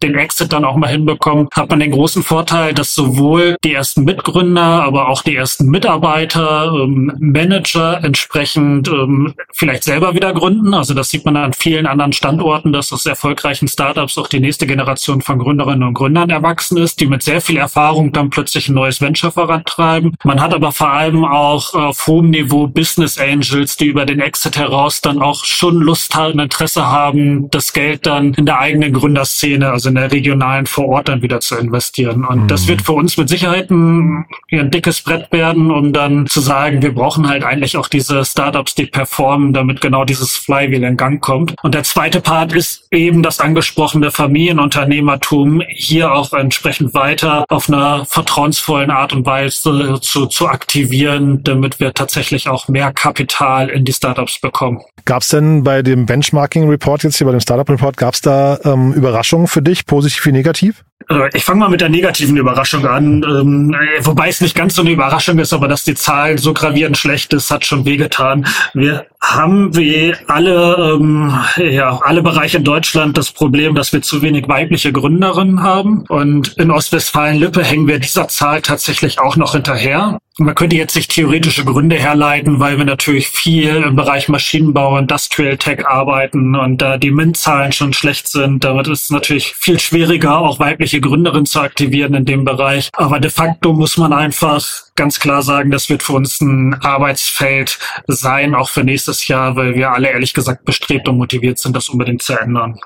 den 0.03 0.15
Exit 0.15 0.53
dann 0.53 0.65
auch 0.65 0.75
mal 0.75 0.87
hinbekommen, 0.87 1.47
hat 1.53 1.69
man 1.69 1.79
den 1.79 1.91
großen 1.91 2.23
Vorteil, 2.23 2.73
dass 2.73 2.93
sowohl 2.93 3.55
die 3.63 3.73
ersten 3.73 4.03
Mitgründer, 4.03 4.83
aber 4.83 5.09
auch 5.09 5.21
die 5.21 5.35
ersten 5.35 5.67
Mitarbeiter, 5.67 6.71
ähm, 6.73 7.13
Manager 7.19 8.03
entsprechend 8.03 8.87
ähm, 8.87 9.33
vielleicht 9.53 9.83
selber 9.83 10.13
wieder 10.13 10.33
gründen. 10.33 10.73
Also 10.73 10.93
das 10.93 11.09
sieht 11.09 11.25
man 11.25 11.35
an 11.37 11.53
vielen 11.53 11.85
anderen 11.85 12.13
Standorten, 12.13 12.73
dass 12.73 12.93
aus 12.93 13.05
erfolgreichen 13.05 13.67
Startups 13.67 14.17
auch 14.17 14.27
die 14.27 14.39
nächste 14.39 14.67
Generation 14.67 15.21
von 15.21 15.39
Gründerinnen 15.39 15.87
und 15.87 15.93
Gründern 15.93 16.29
erwachsen 16.29 16.77
ist, 16.77 16.99
die 16.99 17.07
mit 17.07 17.23
sehr 17.23 17.41
viel 17.41 17.57
Erfahrung 17.57 18.11
dann 18.11 18.29
plötzlich 18.29 18.69
ein 18.69 18.75
neues 18.75 19.01
Venture 19.01 19.31
vorantreiben. 19.31 20.15
Man 20.23 20.41
hat 20.41 20.53
aber 20.53 20.71
vor 20.71 20.91
allem 20.91 21.25
auch 21.25 21.73
auf 21.73 22.07
hohem 22.07 22.29
Niveau 22.29 22.67
Business 22.67 23.17
Angels, 23.17 23.77
die 23.77 23.87
über 23.87 24.05
den 24.05 24.19
Exit 24.19 24.57
heraus 24.57 25.01
dann 25.01 25.21
auch 25.21 25.43
schon 25.45 25.77
Lust 25.77 26.15
haben, 26.15 26.39
Interesse 26.39 26.87
haben, 26.87 27.49
das 27.49 27.73
Geld 27.73 28.05
dann 28.05 28.33
in 28.33 28.45
der 28.45 28.59
eigenen 28.59 28.93
Gründerszene, 28.93 29.69
also 29.69 29.86
in 29.87 29.95
der 29.95 30.11
regionalen 30.11 30.65
vor 30.65 30.87
Ort 30.87 31.09
dann 31.09 31.21
wieder 31.21 31.39
zu 31.39 31.55
investieren. 31.55 32.25
Und 32.25 32.43
mhm. 32.43 32.47
das 32.47 32.67
wird 32.67 32.81
für 32.81 32.93
uns 32.93 33.17
mit 33.17 33.29
Sicherheit 33.29 33.71
ein, 33.71 34.25
ein 34.51 34.71
dickes 34.71 35.01
Brett 35.01 35.31
werden, 35.31 35.71
um 35.71 35.93
dann 35.93 36.27
zu 36.27 36.39
sagen, 36.39 36.81
wir 36.81 36.93
brauchen 36.93 37.27
halt 37.27 37.43
eigentlich 37.43 37.77
auch 37.77 37.87
diese 37.87 38.23
Startups, 38.23 38.75
die 38.75 38.85
performen, 38.85 39.53
damit 39.53 39.81
genau 39.81 40.05
dieses 40.05 40.35
Flywheel 40.35 40.83
in 40.83 40.97
Gang 40.97 41.21
kommt. 41.21 41.55
Und 41.63 41.73
der 41.73 41.83
zweite 41.83 42.21
Part 42.21 42.53
ist 42.53 42.87
eben 42.91 43.23
das 43.23 43.39
angesprochene 43.39 44.11
Familienunternehmertum 44.11 45.61
hier 45.69 46.13
auch 46.13 46.33
entsprechend 46.33 46.93
weiter 46.93 47.45
auf 47.49 47.69
einer 47.69 48.05
vertrauensvollen 48.05 48.91
Art 48.91 49.13
und 49.13 49.25
Weise 49.25 49.99
zu, 50.01 50.25
zu 50.27 50.47
aktivieren, 50.47 51.43
damit 51.43 51.79
wir 51.79 51.93
tatsächlich 51.93 52.49
auch 52.49 52.67
mehr 52.67 52.91
Kapital 52.91 53.69
in 53.69 53.85
die 53.85 53.93
Startups 53.93 54.39
bekommen. 54.39 54.81
Gab 55.07 55.21
es 55.21 55.29
denn 55.29 55.63
bei 55.63 55.83
dem 55.83 56.05
Benchmarking 56.05 56.67
Report 56.69 57.01
jetzt 57.01 57.15
hier, 57.15 57.25
bei 57.25 57.31
dem 57.31 57.39
Startup 57.39 57.69
Report, 57.69 57.95
gab 57.95 58.13
es 58.13 58.19
da 58.19 58.59
ähm, 58.65 58.91
Überraschungen 58.91 59.47
für 59.47 59.61
dich, 59.61 59.85
positiv 59.85 60.25
wie 60.25 60.33
negativ? 60.33 60.83
Äh, 61.09 61.29
ich 61.33 61.43
fange 61.43 61.59
mal 61.59 61.69
mit 61.69 61.81
der 61.81 61.89
negativen 61.89 62.37
Überraschung 62.37 62.85
an, 62.85 63.23
ähm, 63.23 63.75
wobei 64.01 64.29
es 64.29 64.41
nicht 64.41 64.55
ganz 64.55 64.75
so 64.75 64.81
eine 64.81 64.91
Überraschung 64.91 65.39
ist, 65.39 65.53
aber 65.53 65.67
dass 65.67 65.83
die 65.83 65.95
Zahl 65.95 66.37
so 66.37 66.53
gravierend 66.53 66.97
schlecht 66.97 67.33
ist, 67.33 67.51
hat 67.51 67.65
schon 67.65 67.85
wehgetan. 67.85 68.45
Wir 68.73 69.05
haben 69.21 69.75
wie 69.75 70.13
alle, 70.27 70.95
ähm, 70.99 71.37
ja, 71.57 71.99
alle 72.03 72.21
Bereiche 72.21 72.57
in 72.57 72.63
Deutschland 72.63 73.17
das 73.17 73.31
Problem, 73.31 73.75
dass 73.75 73.91
wir 73.93 74.01
zu 74.01 74.21
wenig 74.21 74.47
weibliche 74.47 74.91
Gründerinnen 74.91 75.63
haben. 75.63 76.03
Und 76.07 76.57
in 76.57 76.71
Ostwestfalen-Lippe 76.71 77.63
hängen 77.63 77.87
wir 77.87 77.99
dieser 77.99 78.27
Zahl 78.27 78.61
tatsächlich 78.61 79.19
auch 79.19 79.35
noch 79.35 79.53
hinterher. 79.53 80.19
Man 80.39 80.53
könnte 80.53 80.75
jetzt 80.75 80.93
sich 80.93 81.07
theoretische 81.07 81.65
Gründe 81.65 81.95
herleiten, 81.95 82.59
weil 82.59 82.77
wir 82.77 82.85
natürlich 82.85 83.27
viel 83.27 83.77
im 83.77 83.95
Bereich 83.95 84.29
Maschinenbau, 84.29 84.95
Industrial 84.99 85.57
Tech 85.57 85.87
arbeiten 85.87 86.55
und 86.55 86.79
da 86.79 86.97
die 86.97 87.09
MINT-Zahlen 87.09 87.71
schon 87.71 87.91
schlecht 87.91 88.27
sind. 88.27 88.63
Damit 88.63 88.87
ist 88.87 89.05
es 89.05 89.09
natürlich 89.09 89.55
viel 89.55 89.79
schwieriger, 89.79 90.37
auch 90.37 90.59
weibliche 90.59 90.86
Gründerinnen 90.91 91.45
zu 91.45 91.59
aktivieren 91.59 92.13
in 92.13 92.25
dem 92.25 92.45
Bereich. 92.45 92.89
Aber 92.93 93.19
de 93.19 93.29
facto 93.29 93.73
muss 93.73 93.97
man 93.97 94.13
einfach 94.13 94.65
ganz 94.95 95.19
klar 95.19 95.41
sagen, 95.43 95.71
das 95.71 95.89
wird 95.89 96.03
für 96.03 96.13
uns 96.13 96.41
ein 96.41 96.73
Arbeitsfeld 96.81 97.77
sein, 98.07 98.55
auch 98.55 98.69
für 98.69 98.83
nächstes 98.83 99.27
Jahr, 99.27 99.55
weil 99.55 99.75
wir 99.75 99.91
alle 99.91 100.09
ehrlich 100.09 100.33
gesagt 100.33 100.65
bestrebt 100.65 101.07
und 101.07 101.17
motiviert 101.17 101.59
sind, 101.59 101.75
das 101.75 101.89
unbedingt 101.89 102.23
zu 102.23 102.33
ändern. 102.33 102.79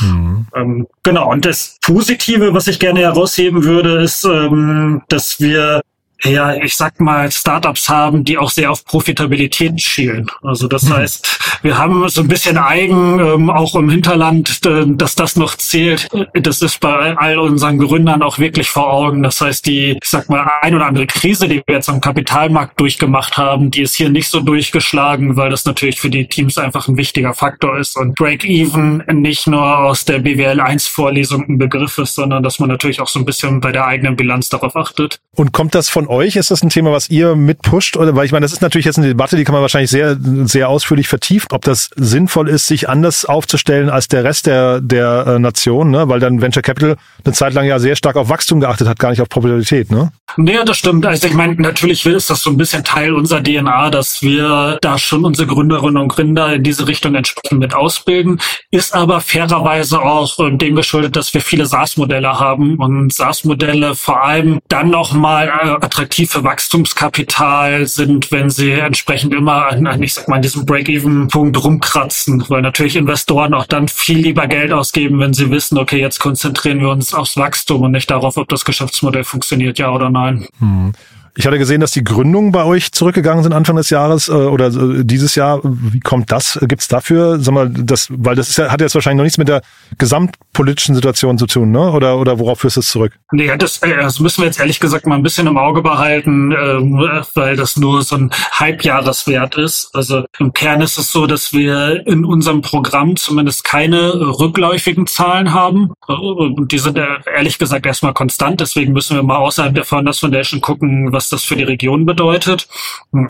Mhm. 0.00 0.46
Ähm, 0.54 0.86
genau, 1.02 1.30
und 1.30 1.44
das 1.44 1.78
Positive, 1.80 2.54
was 2.54 2.66
ich 2.66 2.78
gerne 2.78 3.00
herausheben 3.00 3.64
würde, 3.64 4.02
ist, 4.02 4.24
ähm, 4.24 5.02
dass 5.08 5.40
wir 5.40 5.80
ja, 6.24 6.54
ich 6.54 6.76
sag 6.76 7.00
mal, 7.00 7.30
Startups 7.30 7.88
haben, 7.88 8.24
die 8.24 8.38
auch 8.38 8.50
sehr 8.50 8.70
auf 8.70 8.84
Profitabilität 8.84 9.80
schielen. 9.80 10.30
Also 10.42 10.68
das 10.68 10.84
mhm. 10.84 10.94
heißt, 10.94 11.38
wir 11.62 11.78
haben 11.78 12.08
so 12.08 12.22
ein 12.22 12.28
bisschen 12.28 12.58
eigen, 12.58 13.20
ähm, 13.20 13.50
auch 13.50 13.74
im 13.74 13.90
Hinterland, 13.90 14.60
äh, 14.66 14.84
dass 14.86 15.14
das 15.14 15.36
noch 15.36 15.54
zählt. 15.56 16.08
Das 16.34 16.62
ist 16.62 16.80
bei 16.80 17.16
all 17.16 17.38
unseren 17.38 17.78
Gründern 17.78 18.22
auch 18.22 18.38
wirklich 18.38 18.70
vor 18.70 18.92
Augen. 18.92 19.22
Das 19.22 19.40
heißt, 19.40 19.66
die, 19.66 19.98
ich 20.02 20.08
sag 20.08 20.28
mal, 20.28 20.50
ein 20.62 20.74
oder 20.74 20.86
andere 20.86 21.06
Krise, 21.06 21.48
die 21.48 21.62
wir 21.66 21.76
jetzt 21.76 21.88
am 21.88 22.00
Kapitalmarkt 22.00 22.80
durchgemacht 22.80 23.36
haben, 23.36 23.70
die 23.70 23.82
ist 23.82 23.94
hier 23.94 24.08
nicht 24.08 24.28
so 24.28 24.40
durchgeschlagen, 24.40 25.36
weil 25.36 25.50
das 25.50 25.64
natürlich 25.64 26.00
für 26.00 26.10
die 26.10 26.26
Teams 26.26 26.58
einfach 26.58 26.88
ein 26.88 26.96
wichtiger 26.96 27.34
Faktor 27.34 27.78
ist 27.78 27.96
und 27.96 28.14
Break-Even 28.14 29.04
nicht 29.12 29.46
nur 29.46 29.78
aus 29.78 30.04
der 30.04 30.20
BWL 30.20 30.60
1 30.60 30.86
Vorlesung 30.86 31.48
ein 31.48 31.58
Begriff 31.58 31.98
ist, 31.98 32.14
sondern 32.14 32.42
dass 32.42 32.58
man 32.58 32.68
natürlich 32.68 33.00
auch 33.00 33.08
so 33.08 33.18
ein 33.18 33.24
bisschen 33.24 33.60
bei 33.60 33.72
der 33.72 33.86
eigenen 33.86 34.16
Bilanz 34.16 34.48
darauf 34.48 34.76
achtet. 34.76 35.18
Und 35.34 35.52
kommt 35.52 35.74
das 35.74 35.88
von 35.88 36.06
euch? 36.14 36.36
Ist 36.36 36.50
das 36.50 36.62
ein 36.62 36.70
Thema, 36.70 36.92
was 36.92 37.10
ihr 37.10 37.36
mitpusht? 37.36 37.96
Oder 37.96 38.16
weil 38.16 38.26
ich 38.26 38.32
meine, 38.32 38.44
das 38.44 38.52
ist 38.52 38.62
natürlich 38.62 38.86
jetzt 38.86 38.98
eine 38.98 39.08
Debatte, 39.08 39.36
die 39.36 39.44
kann 39.44 39.52
man 39.52 39.62
wahrscheinlich 39.62 39.90
sehr, 39.90 40.16
sehr 40.44 40.68
ausführlich 40.68 41.08
vertiefen, 41.08 41.48
ob 41.52 41.62
das 41.62 41.90
sinnvoll 41.96 42.48
ist, 42.48 42.66
sich 42.66 42.88
anders 42.88 43.24
aufzustellen 43.24 43.90
als 43.90 44.08
der 44.08 44.24
Rest 44.24 44.46
der, 44.46 44.80
der 44.80 45.26
äh, 45.26 45.38
Nation, 45.38 45.90
ne? 45.90 46.08
Weil 46.08 46.20
dann 46.20 46.40
Venture 46.40 46.62
Capital 46.62 46.96
eine 47.24 47.34
Zeit 47.34 47.54
lang 47.54 47.66
ja 47.66 47.78
sehr 47.78 47.96
stark 47.96 48.16
auf 48.16 48.28
Wachstum 48.28 48.60
geachtet 48.60 48.88
hat, 48.88 48.98
gar 48.98 49.10
nicht 49.10 49.20
auf 49.20 49.28
Popularität, 49.28 49.90
ne? 49.90 50.12
Nee, 50.36 50.58
das 50.64 50.78
stimmt. 50.78 51.06
Also 51.06 51.26
ich 51.26 51.34
meine, 51.34 51.54
natürlich 51.54 52.04
ist 52.06 52.30
das 52.30 52.42
so 52.42 52.50
ein 52.50 52.56
bisschen 52.56 52.82
Teil 52.82 53.14
unserer 53.14 53.42
DNA, 53.42 53.90
dass 53.90 54.22
wir 54.22 54.78
da 54.80 54.98
schon 54.98 55.24
unsere 55.24 55.46
Gründerinnen 55.46 55.96
und 55.96 56.08
Gründer 56.08 56.54
in 56.54 56.62
diese 56.62 56.88
Richtung 56.88 57.14
entsprechend 57.14 57.60
mit 57.60 57.74
ausbilden. 57.74 58.40
Ist 58.70 58.94
aber 58.94 59.20
fairerweise 59.20 60.00
auch 60.00 60.38
äh, 60.40 60.56
dem 60.56 60.74
geschuldet, 60.76 61.16
dass 61.16 61.32
wir 61.34 61.40
viele 61.40 61.66
SaaS-Modelle 61.66 62.40
haben 62.40 62.76
und 62.76 63.12
SaaS-Modelle 63.12 63.94
vor 63.94 64.22
allem 64.22 64.58
dann 64.68 64.90
nochmal 64.90 65.48
äh, 65.48 65.80
attraktiv 66.04 66.44
Wachstumskapital 66.44 67.86
sind, 67.86 68.30
wenn 68.30 68.50
sie 68.50 68.72
entsprechend 68.72 69.32
immer 69.32 69.68
an, 69.68 69.86
an 69.86 70.02
ich 70.02 70.12
sag 70.12 70.28
mal, 70.28 70.36
an 70.36 70.42
diesem 70.42 70.66
Break-Even-Punkt 70.66 71.64
rumkratzen, 71.64 72.44
weil 72.48 72.60
natürlich 72.60 72.96
Investoren 72.96 73.54
auch 73.54 73.64
dann 73.64 73.88
viel 73.88 74.18
lieber 74.18 74.46
Geld 74.46 74.70
ausgeben, 74.70 75.18
wenn 75.18 75.32
sie 75.32 75.50
wissen, 75.50 75.78
okay, 75.78 75.98
jetzt 75.98 76.18
konzentrieren 76.18 76.80
wir 76.80 76.90
uns 76.90 77.14
aufs 77.14 77.38
Wachstum 77.38 77.82
und 77.82 77.92
nicht 77.92 78.10
darauf, 78.10 78.36
ob 78.36 78.48
das 78.48 78.66
Geschäftsmodell 78.66 79.24
funktioniert, 79.24 79.78
ja 79.78 79.90
oder 79.90 80.10
nein. 80.10 80.46
Hm. 80.58 80.92
Ich 81.36 81.46
hatte 81.46 81.58
gesehen, 81.58 81.80
dass 81.80 81.90
die 81.90 82.04
Gründungen 82.04 82.52
bei 82.52 82.64
euch 82.64 82.92
zurückgegangen 82.92 83.42
sind 83.42 83.52
Anfang 83.52 83.74
des 83.74 83.90
Jahres 83.90 84.28
äh, 84.28 84.32
oder 84.32 84.68
äh, 84.68 85.04
dieses 85.04 85.34
Jahr. 85.34 85.60
Wie 85.64 85.98
kommt 85.98 86.30
das? 86.30 86.58
Gibt 86.62 86.82
es 86.82 86.88
dafür, 86.88 87.40
sag 87.40 87.52
mal, 87.54 87.68
das, 87.70 88.08
weil 88.10 88.36
das 88.36 88.50
ist 88.50 88.58
ja, 88.58 88.70
hat 88.70 88.80
jetzt 88.80 88.94
wahrscheinlich 88.94 89.18
noch 89.18 89.24
nichts 89.24 89.38
mit 89.38 89.48
der 89.48 89.62
gesamtpolitischen 89.98 90.94
Situation 90.94 91.36
zu 91.36 91.46
tun, 91.46 91.72
ne? 91.72 91.90
Oder 91.90 92.18
oder 92.18 92.38
worauf 92.38 92.60
führst 92.60 92.76
du 92.76 92.80
es 92.80 92.90
zurück? 92.90 93.12
Nee, 93.32 93.50
das, 93.56 93.78
äh, 93.82 93.96
das 93.96 94.20
müssen 94.20 94.42
wir 94.42 94.46
jetzt 94.46 94.60
ehrlich 94.60 94.78
gesagt 94.78 95.06
mal 95.06 95.16
ein 95.16 95.24
bisschen 95.24 95.48
im 95.48 95.58
Auge 95.58 95.82
behalten, 95.82 96.52
ähm, 96.52 96.98
weil 97.34 97.56
das 97.56 97.76
nur 97.76 98.02
so 98.02 98.16
ein 98.16 98.30
Halbjahreswert 98.52 99.56
ist. 99.56 99.90
Also 99.92 100.24
im 100.38 100.52
Kern 100.52 100.82
ist 100.82 100.98
es 100.98 101.10
so, 101.10 101.26
dass 101.26 101.52
wir 101.52 102.06
in 102.06 102.24
unserem 102.24 102.60
Programm 102.60 103.16
zumindest 103.16 103.64
keine 103.64 104.12
rückläufigen 104.38 105.06
Zahlen 105.08 105.52
haben. 105.52 105.92
Und 106.06 106.70
die 106.70 106.78
sind 106.78 106.98
ehrlich 106.98 107.58
gesagt 107.58 107.86
erstmal 107.86 108.14
konstant. 108.14 108.60
Deswegen 108.60 108.92
müssen 108.92 109.16
wir 109.16 109.22
mal 109.22 109.38
außerhalb 109.38 109.74
der 109.74 109.84
Founders 109.84 110.20
Foundation 110.20 110.60
gucken, 110.60 111.12
was 111.12 111.23
das 111.28 111.44
für 111.44 111.56
die 111.56 111.64
Region 111.64 112.06
bedeutet. 112.06 112.68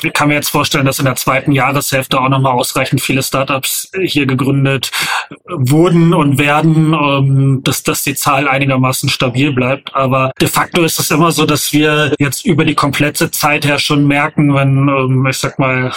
Ich 0.02 0.12
kann 0.12 0.28
mir 0.28 0.34
jetzt 0.34 0.50
vorstellen, 0.50 0.86
dass 0.86 0.98
in 0.98 1.04
der 1.04 1.16
zweiten 1.16 1.52
Jahreshälfte 1.52 2.20
auch 2.20 2.28
nochmal 2.28 2.52
ausreichend 2.52 3.00
viele 3.00 3.22
Startups 3.22 3.90
hier 4.02 4.26
gegründet 4.26 4.90
wurden 5.46 6.14
und 6.14 6.38
werden, 6.38 6.94
ähm, 6.94 7.60
dass, 7.64 7.82
dass 7.82 8.02
die 8.02 8.14
Zahl 8.14 8.48
einigermaßen 8.48 9.08
stabil 9.08 9.52
bleibt. 9.52 9.94
Aber 9.94 10.32
de 10.40 10.48
facto 10.48 10.82
ist 10.82 10.98
es 10.98 11.10
immer 11.10 11.32
so, 11.32 11.46
dass 11.46 11.72
wir 11.72 12.14
jetzt 12.18 12.44
über 12.44 12.64
die 12.64 12.74
komplette 12.74 13.30
Zeit 13.30 13.64
her 13.64 13.78
schon 13.78 14.06
merken, 14.06 14.54
wenn, 14.54 14.88
ähm, 14.88 15.26
ich 15.28 15.38
sag 15.38 15.58
mal, 15.58 15.92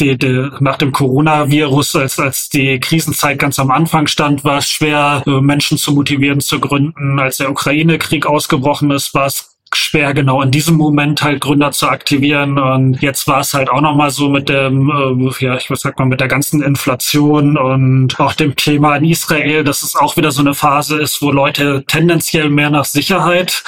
die, 0.00 0.16
die, 0.18 0.50
nach 0.60 0.76
dem 0.76 0.92
Coronavirus, 0.92 1.96
als, 1.96 2.18
als 2.18 2.48
die 2.48 2.78
Krisenzeit 2.80 3.38
ganz 3.38 3.58
am 3.58 3.70
Anfang 3.70 4.06
stand, 4.06 4.44
war 4.44 4.58
es 4.58 4.68
schwer, 4.68 5.22
äh, 5.26 5.40
Menschen 5.40 5.78
zu 5.78 5.92
motivieren 5.92 6.40
zu 6.40 6.60
gründen. 6.60 7.18
Als 7.18 7.38
der 7.38 7.50
Ukraine-Krieg 7.50 8.26
ausgebrochen 8.26 8.90
ist, 8.90 9.14
war 9.14 9.26
es 9.26 9.53
schwer, 9.72 10.14
genau 10.14 10.42
in 10.42 10.50
diesem 10.50 10.76
Moment 10.76 11.22
halt 11.22 11.40
Gründer 11.40 11.72
zu 11.72 11.88
aktivieren. 11.88 12.58
Und 12.58 13.00
jetzt 13.02 13.26
war 13.26 13.40
es 13.40 13.54
halt 13.54 13.70
auch 13.70 13.80
nochmal 13.80 14.10
so 14.10 14.28
mit 14.28 14.48
dem, 14.48 14.90
äh, 14.90 15.44
ja, 15.44 15.56
ich 15.56 15.68
sag 15.74 15.98
mal, 15.98 16.06
mit 16.06 16.20
der 16.20 16.28
ganzen 16.28 16.62
Inflation 16.62 17.56
und 17.56 18.18
auch 18.20 18.34
dem 18.34 18.56
Thema 18.56 18.96
in 18.96 19.04
Israel, 19.04 19.64
dass 19.64 19.82
es 19.82 19.96
auch 19.96 20.16
wieder 20.16 20.30
so 20.30 20.40
eine 20.40 20.54
Phase 20.54 21.00
ist, 21.00 21.22
wo 21.22 21.30
Leute 21.30 21.84
tendenziell 21.86 22.50
mehr 22.50 22.70
nach 22.70 22.84
Sicherheit 22.84 23.62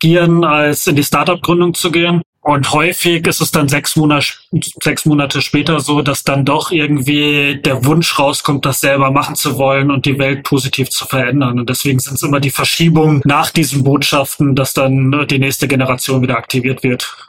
gieren, 0.00 0.44
als 0.44 0.86
in 0.86 0.96
die 0.96 1.04
Startup-Gründung 1.04 1.74
zu 1.74 1.90
gehen. 1.90 2.22
Und 2.44 2.72
häufig 2.72 3.26
ist 3.26 3.40
es 3.40 3.52
dann 3.52 3.68
sechs 3.68 3.96
Monate, 3.96 4.26
sechs 4.82 5.06
Monate 5.06 5.40
später 5.40 5.80
so, 5.80 6.02
dass 6.02 6.24
dann 6.24 6.44
doch 6.44 6.70
irgendwie 6.70 7.58
der 7.64 7.86
Wunsch 7.86 8.18
rauskommt, 8.18 8.66
das 8.66 8.80
selber 8.80 9.10
machen 9.10 9.34
zu 9.34 9.56
wollen 9.56 9.90
und 9.90 10.04
die 10.04 10.18
Welt 10.18 10.42
positiv 10.42 10.90
zu 10.90 11.06
verändern. 11.06 11.58
Und 11.58 11.70
deswegen 11.70 12.00
sind 12.00 12.16
es 12.16 12.22
immer 12.22 12.40
die 12.40 12.50
Verschiebungen 12.50 13.22
nach 13.24 13.50
diesen 13.50 13.82
Botschaften, 13.82 14.54
dass 14.54 14.74
dann 14.74 15.26
die 15.30 15.38
nächste 15.38 15.66
Generation 15.68 16.20
wieder 16.20 16.36
aktiviert 16.36 16.82
wird. 16.82 17.23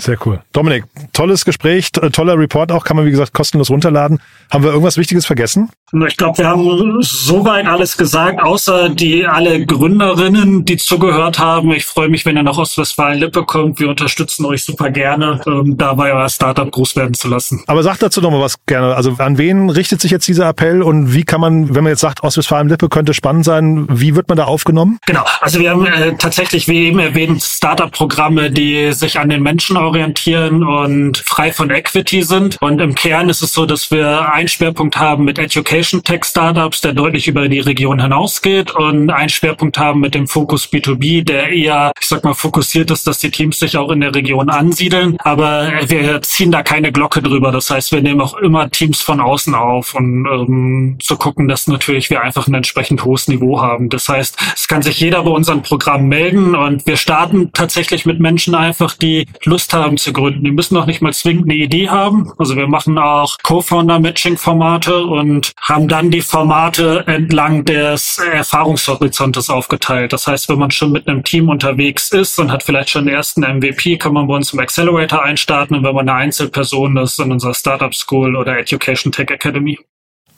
Sehr 0.00 0.16
cool. 0.24 0.40
Dominik, 0.52 0.84
tolles 1.12 1.44
Gespräch, 1.44 1.90
toller 1.90 2.38
Report 2.38 2.70
auch, 2.70 2.84
kann 2.84 2.96
man 2.96 3.04
wie 3.04 3.10
gesagt 3.10 3.34
kostenlos 3.34 3.68
runterladen. 3.68 4.20
Haben 4.50 4.62
wir 4.62 4.70
irgendwas 4.70 4.96
Wichtiges 4.96 5.26
vergessen? 5.26 5.70
Ich 6.06 6.16
glaube, 6.16 6.38
wir 6.38 6.46
haben 6.46 6.98
soweit 7.00 7.66
alles 7.66 7.96
gesagt, 7.96 8.40
außer 8.40 8.90
die 8.90 9.26
alle 9.26 9.64
Gründerinnen, 9.64 10.64
die 10.64 10.76
zugehört 10.76 11.38
haben. 11.38 11.72
Ich 11.72 11.86
freue 11.86 12.08
mich, 12.08 12.26
wenn 12.26 12.36
ihr 12.36 12.42
nach 12.42 12.58
Ostwestfalen-Lippe 12.58 13.44
kommt. 13.44 13.80
Wir 13.80 13.88
unterstützen 13.88 14.44
euch 14.44 14.64
super 14.64 14.90
gerne, 14.90 15.40
ähm, 15.46 15.76
dabei 15.76 16.12
euer 16.12 16.28
Startup 16.28 16.70
groß 16.70 16.94
werden 16.96 17.14
zu 17.14 17.28
lassen. 17.28 17.64
Aber 17.66 17.82
sagt 17.82 18.02
dazu 18.02 18.20
noch 18.20 18.30
mal 18.30 18.40
was 18.40 18.56
gerne. 18.66 18.94
Also 18.94 19.16
an 19.18 19.38
wen 19.38 19.70
richtet 19.70 20.00
sich 20.00 20.10
jetzt 20.10 20.28
dieser 20.28 20.48
Appell 20.48 20.82
und 20.82 21.14
wie 21.14 21.24
kann 21.24 21.40
man, 21.40 21.74
wenn 21.74 21.84
man 21.84 21.92
jetzt 21.92 22.00
sagt, 22.00 22.22
Ostwestfalen-Lippe 22.22 22.88
könnte 22.88 23.14
spannend 23.14 23.44
sein, 23.44 23.86
wie 23.90 24.14
wird 24.14 24.28
man 24.28 24.36
da 24.36 24.44
aufgenommen? 24.44 24.98
Genau. 25.06 25.24
Also 25.40 25.58
wir 25.58 25.70
haben 25.70 25.86
äh, 25.86 26.14
tatsächlich, 26.16 26.68
wie 26.68 26.86
eben 26.86 26.98
erwähnt, 26.98 27.42
Startup-Programme, 27.42 28.50
die 28.50 28.92
sich 28.92 29.18
an 29.18 29.30
den 29.30 29.42
Menschen 29.42 29.76
orientieren 29.88 30.62
und 30.62 31.18
frei 31.18 31.52
von 31.52 31.70
Equity 31.70 32.22
sind. 32.22 32.56
Und 32.60 32.80
im 32.80 32.94
Kern 32.94 33.28
ist 33.28 33.42
es 33.42 33.52
so, 33.52 33.66
dass 33.66 33.90
wir 33.90 34.30
einen 34.32 34.48
Schwerpunkt 34.48 34.96
haben 34.98 35.24
mit 35.24 35.38
Education 35.38 36.04
Tech 36.04 36.24
Startups, 36.24 36.80
der 36.80 36.92
deutlich 36.92 37.26
über 37.26 37.48
die 37.48 37.60
Region 37.60 38.00
hinausgeht 38.00 38.70
und 38.72 39.10
einen 39.10 39.28
Schwerpunkt 39.28 39.78
haben 39.78 40.00
mit 40.00 40.14
dem 40.14 40.26
Fokus 40.26 40.70
B2B, 40.70 41.24
der 41.24 41.50
eher, 41.50 41.92
ich 41.98 42.06
sag 42.06 42.24
mal, 42.24 42.34
fokussiert 42.34 42.90
ist, 42.90 43.06
dass 43.06 43.18
die 43.18 43.30
Teams 43.30 43.58
sich 43.58 43.76
auch 43.76 43.90
in 43.90 44.00
der 44.00 44.14
Region 44.14 44.50
ansiedeln. 44.50 45.16
Aber 45.20 45.72
wir 45.86 46.20
ziehen 46.22 46.50
da 46.50 46.62
keine 46.62 46.92
Glocke 46.92 47.22
drüber. 47.22 47.50
Das 47.50 47.70
heißt, 47.70 47.92
wir 47.92 48.02
nehmen 48.02 48.20
auch 48.20 48.34
immer 48.34 48.70
Teams 48.70 49.00
von 49.00 49.20
außen 49.20 49.54
auf 49.54 49.94
und 49.94 50.26
ähm, 50.26 50.98
zu 51.00 51.16
gucken, 51.16 51.48
dass 51.48 51.66
natürlich 51.66 52.10
wir 52.10 52.22
einfach 52.22 52.46
ein 52.46 52.54
entsprechend 52.54 53.04
hohes 53.04 53.28
Niveau 53.28 53.60
haben. 53.60 53.88
Das 53.88 54.08
heißt, 54.08 54.36
es 54.54 54.68
kann 54.68 54.82
sich 54.82 55.00
jeder 55.00 55.22
bei 55.22 55.30
unserem 55.30 55.62
Programm 55.62 56.08
melden 56.08 56.54
und 56.54 56.86
wir 56.86 56.96
starten 56.96 57.52
tatsächlich 57.52 58.04
mit 58.04 58.20
Menschen 58.20 58.54
einfach, 58.54 58.94
die 58.94 59.26
Lust 59.44 59.72
haben, 59.72 59.77
haben 59.78 59.96
zu 59.96 60.12
gründen. 60.12 60.44
Die 60.44 60.50
müssen 60.50 60.74
noch 60.74 60.86
nicht 60.86 61.00
mal 61.00 61.12
zwingend 61.12 61.44
eine 61.44 61.54
Idee 61.54 61.88
haben. 61.88 62.32
Also 62.38 62.56
wir 62.56 62.66
machen 62.68 62.98
auch 62.98 63.36
Co-Founder-Matching-Formate 63.42 65.04
und 65.04 65.52
haben 65.60 65.88
dann 65.88 66.10
die 66.10 66.20
Formate 66.20 67.04
entlang 67.06 67.64
des 67.64 68.18
Erfahrungshorizontes 68.18 69.50
aufgeteilt. 69.50 70.12
Das 70.12 70.26
heißt, 70.26 70.48
wenn 70.48 70.58
man 70.58 70.70
schon 70.70 70.92
mit 70.92 71.08
einem 71.08 71.24
Team 71.24 71.48
unterwegs 71.48 72.10
ist 72.10 72.38
und 72.38 72.50
hat 72.50 72.62
vielleicht 72.62 72.90
schon 72.90 73.06
den 73.06 73.14
ersten 73.14 73.42
MVP, 73.42 73.98
kann 73.98 74.12
man 74.12 74.26
bei 74.26 74.34
uns 74.34 74.52
im 74.52 74.60
Accelerator 74.60 75.22
einstarten. 75.22 75.76
Und 75.76 75.84
wenn 75.84 75.94
man 75.94 76.08
eine 76.08 76.18
Einzelperson 76.18 76.96
ist, 76.98 77.18
in 77.18 77.32
unserer 77.32 77.54
Startup 77.54 77.94
School 77.94 78.36
oder 78.36 78.58
Education 78.58 79.12
Tech 79.12 79.30
Academy. 79.30 79.78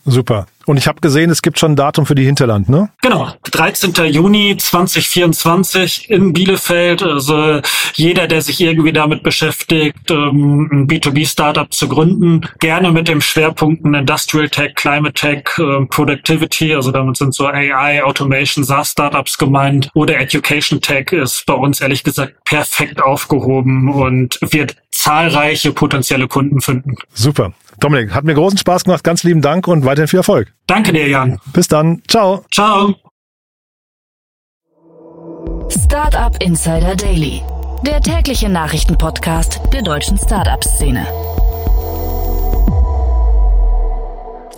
Super. 0.04 0.46
Und 0.66 0.76
ich 0.76 0.86
habe 0.86 1.00
gesehen, 1.00 1.30
es 1.30 1.42
gibt 1.42 1.58
schon 1.58 1.72
ein 1.72 1.76
Datum 1.76 2.06
für 2.06 2.14
die 2.14 2.24
Hinterland, 2.24 2.68
ne? 2.68 2.90
Genau, 3.02 3.32
13. 3.50 3.92
Juni 4.06 4.56
2024 4.56 6.10
in 6.10 6.32
Bielefeld. 6.32 7.02
Also 7.02 7.60
jeder, 7.94 8.26
der 8.26 8.40
sich 8.40 8.60
irgendwie 8.60 8.92
damit 8.92 9.22
beschäftigt, 9.22 10.10
ähm, 10.10 10.68
ein 10.70 10.86
B2B-Startup 10.86 11.72
zu 11.72 11.88
gründen, 11.88 12.42
gerne 12.60 12.92
mit 12.92 13.08
dem 13.08 13.20
Schwerpunkten 13.20 13.94
Industrial 13.94 14.48
Tech, 14.48 14.74
Climate 14.74 15.14
Tech, 15.14 15.44
ähm, 15.58 15.88
Productivity, 15.88 16.74
also 16.74 16.92
damit 16.92 17.16
sind 17.16 17.34
so 17.34 17.46
AI, 17.46 18.02
Automation, 18.04 18.64
SaaS-Startups 18.64 19.38
gemeint 19.38 19.90
oder 19.94 20.18
Education 20.20 20.80
Tech 20.80 21.12
ist 21.12 21.44
bei 21.46 21.54
uns 21.54 21.80
ehrlich 21.80 22.04
gesagt 22.04 22.34
perfekt 22.44 23.02
aufgehoben 23.02 23.92
und 23.92 24.38
wird 24.40 24.76
zahlreiche 24.90 25.72
potenzielle 25.72 26.28
Kunden 26.28 26.60
finden. 26.60 26.96
Super. 27.14 27.52
Dominik, 27.80 28.14
hat 28.14 28.24
mir 28.24 28.34
großen 28.34 28.58
Spaß 28.58 28.84
gemacht. 28.84 29.02
Ganz 29.02 29.22
lieben 29.24 29.42
Dank 29.42 29.66
und 29.66 29.84
weiterhin 29.84 30.08
viel 30.08 30.18
Erfolg. 30.20 30.52
Danke 30.66 30.92
dir, 30.92 31.08
Jan. 31.08 31.40
Bis 31.52 31.68
dann. 31.68 32.02
Ciao. 32.08 32.44
Ciao. 32.52 32.94
Startup 35.68 36.36
Insider 36.42 36.94
Daily, 36.96 37.42
der 37.86 38.00
tägliche 38.00 38.48
Nachrichtenpodcast 38.48 39.60
der 39.72 39.82
deutschen 39.82 40.18
Startup-Szene. 40.18 41.06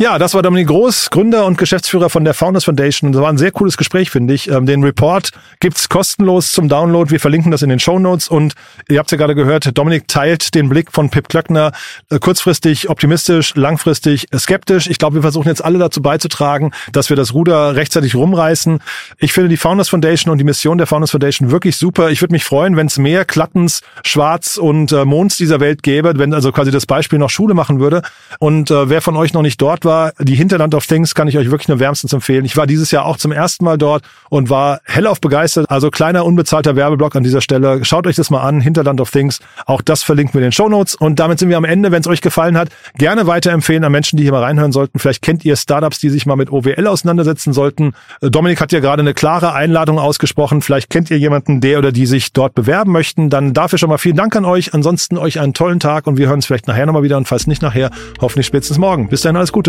Ja, 0.03 0.19
das 0.19 0.35
war 0.35 0.43
Dominik 0.43 0.67
Groß, 0.67 1.11
Gründer 1.11 1.47
und 1.47 1.59
Geschäftsführer 1.59 2.11
von 2.11 2.25
der 2.25 2.35
Founders 2.35 2.65
Foundation. 2.65 3.13
Das 3.13 3.23
war 3.23 3.29
ein 3.29 3.39
sehr 3.39 3.53
cooles 3.53 3.77
Gespräch, 3.77 4.11
finde 4.11 4.35
ich. 4.35 4.51
Ähm, 4.51 4.67
den 4.67 4.83
Report 4.83 5.31
gibt's 5.61 5.89
kostenlos 5.89 6.51
zum 6.51 6.69
Download. 6.69 7.13
Wir 7.13 7.21
verlinken 7.21 7.53
das 7.53 7.63
in 7.63 7.69
den 7.69 7.79
Show 7.79 8.01
Notes 8.01 8.27
und 8.27 8.55
ihr 8.89 8.99
habt 8.99 9.13
ja 9.13 9.17
gerade 9.17 9.37
gehört, 9.37 9.79
Dominik 9.79 10.09
teilt 10.09 10.57
den 10.57 10.69
Blick 10.69 10.91
von 10.91 11.09
Pip 11.11 11.29
Klöckner 11.29 11.71
äh, 12.11 12.19
kurzfristig 12.19 12.91
optimistisch, 12.91 13.55
langfristig 13.55 14.27
skeptisch. 14.37 14.89
Ich 14.89 14.99
glaube, 14.99 15.15
wir 15.15 15.23
versuchen 15.23 15.47
jetzt 15.47 15.65
alle 15.65 15.79
dazu 15.79 16.03
beizutragen, 16.03 16.73
dass 16.91 17.09
wir 17.09 17.17
das 17.17 17.33
Ruder 17.33 17.77
rechtzeitig 17.77 18.17
rumreißen. 18.17 18.81
Ich 19.19 19.33
finde 19.33 19.51
die 19.51 19.57
Founders 19.57 19.89
Foundation 19.89 20.33
und 20.33 20.39
die 20.39 20.45
Mission 20.45 20.79
der 20.79 20.89
Founders 20.89 21.13
Foundation 21.13 21.53
wirklich 21.53 21.77
super. 21.77 22.11
Ich 22.11 22.21
würde 22.21 22.33
mich 22.33 22.43
freuen, 22.43 22.77
wenn 22.77 22.89
es 22.89 22.99
mehr 22.99 23.25
Klattens, 23.25 23.83
Schwarz 24.03 24.57
und 24.57 24.91
äh, 24.91 25.05
Monds 25.05 25.37
dieser 25.37 25.61
Welt 25.61 25.85
gäbe, 25.85 26.15
wenn 26.19 26.35
also 26.35 26.51
quasi 26.51 26.73
das 26.73 26.87
Beispiel 26.87 27.21
noch 27.21 27.31
Schule 27.31 27.55
machen 27.55 27.79
würde. 27.79 28.03
Und 28.41 28.73
äh, 28.73 28.89
wer 28.89 29.01
von 29.01 29.17
euch 29.17 29.33
noch 29.33 29.43
nicht 29.43 29.63
dort 29.63 29.85
war, 29.85 29.92
war. 29.93 30.13
Die 30.19 30.35
Hinterland 30.35 30.75
of 30.75 30.87
Things 30.87 31.15
kann 31.15 31.29
ich 31.29 31.37
euch 31.37 31.51
wirklich 31.51 31.69
nur 31.69 31.79
wärmstens 31.79 32.13
empfehlen. 32.13 32.45
Ich 32.45 32.57
war 32.57 32.67
dieses 32.67 32.91
Jahr 32.91 33.05
auch 33.05 33.19
zum 33.19 33.31
ersten 33.31 33.65
Mal 33.65 33.77
dort 33.77 34.03
und 34.31 34.49
war 34.49 34.81
hellauf 34.85 35.21
begeistert. 35.21 35.71
Also 35.71 35.91
kleiner 35.91 36.25
unbezahlter 36.25 36.77
Werbeblock 36.77 37.15
an 37.15 37.23
dieser 37.23 37.43
Stelle. 37.43 37.85
Schaut 37.85 38.07
euch 38.07 38.17
das 38.17 38.31
mal 38.31 38.41
an, 38.41 38.61
Hinterland 38.61 39.01
of 39.01 39.11
Things. 39.11 39.41
Auch 39.67 39.83
das 39.83 40.03
verlinken 40.03 40.35
wir 40.35 40.41
in 40.41 40.47
den 40.47 40.53
Show. 40.53 40.63
Und 40.63 41.19
damit 41.19 41.39
sind 41.39 41.49
wir 41.51 41.57
am 41.57 41.65
Ende. 41.65 41.93
Wenn 41.93 42.01
es 42.01 42.07
euch 42.07 42.23
gefallen 42.23 42.57
hat, 42.57 42.69
gerne 42.97 43.27
weiterempfehlen 43.27 43.85
an 43.85 43.93
Menschen, 43.93 44.17
die 44.17 44.23
hier 44.23 44.33
mal 44.33 44.43
reinhören 44.43 44.73
sollten. 44.73 44.99
Vielleicht 44.99 45.23
kennt 45.23 45.45
ihr 45.45 45.57
Startups, 45.57 45.99
die 45.99 46.09
sich 46.09 46.25
mal 46.25 46.37
mit 46.37 46.51
OWL 46.51 46.87
auseinandersetzen 46.87 47.53
sollten. 47.53 47.93
Dominik 48.21 48.61
hat 48.61 48.73
ja 48.73 48.81
gerade 48.81 49.03
eine 49.03 49.13
klare 49.13 49.53
Einladung 49.53 49.99
ausgesprochen. 49.99 50.63
Vielleicht 50.63 50.89
kennt 50.89 51.11
ihr 51.11 51.19
jemanden, 51.19 51.61
der 51.61 51.79
oder 51.79 51.93
die 51.93 52.07
sich 52.07 52.33
dort 52.33 52.55
bewerben 52.55 52.93
möchten. 52.93 53.29
Dann 53.29 53.53
dafür 53.53 53.79
schon 53.79 53.91
mal 53.91 53.99
vielen 53.99 54.17
Dank 54.17 54.35
an 54.37 54.45
euch. 54.45 54.73
Ansonsten 54.73 55.19
euch 55.19 55.41
einen 55.41 55.53
tollen 55.53 55.81
Tag 55.81 56.07
und 56.07 56.17
wir 56.17 56.27
hören 56.27 56.37
uns 56.37 56.47
vielleicht 56.47 56.69
nachher 56.69 56.87
nochmal 56.87 57.03
wieder 57.03 57.17
und 57.17 57.27
falls 57.27 57.47
nicht 57.47 57.61
nachher, 57.61 57.91
hoffentlich 58.21 58.47
spätestens 58.47 58.79
morgen. 58.79 59.09
Bis 59.09 59.23
dahin 59.23 59.37
alles 59.37 59.53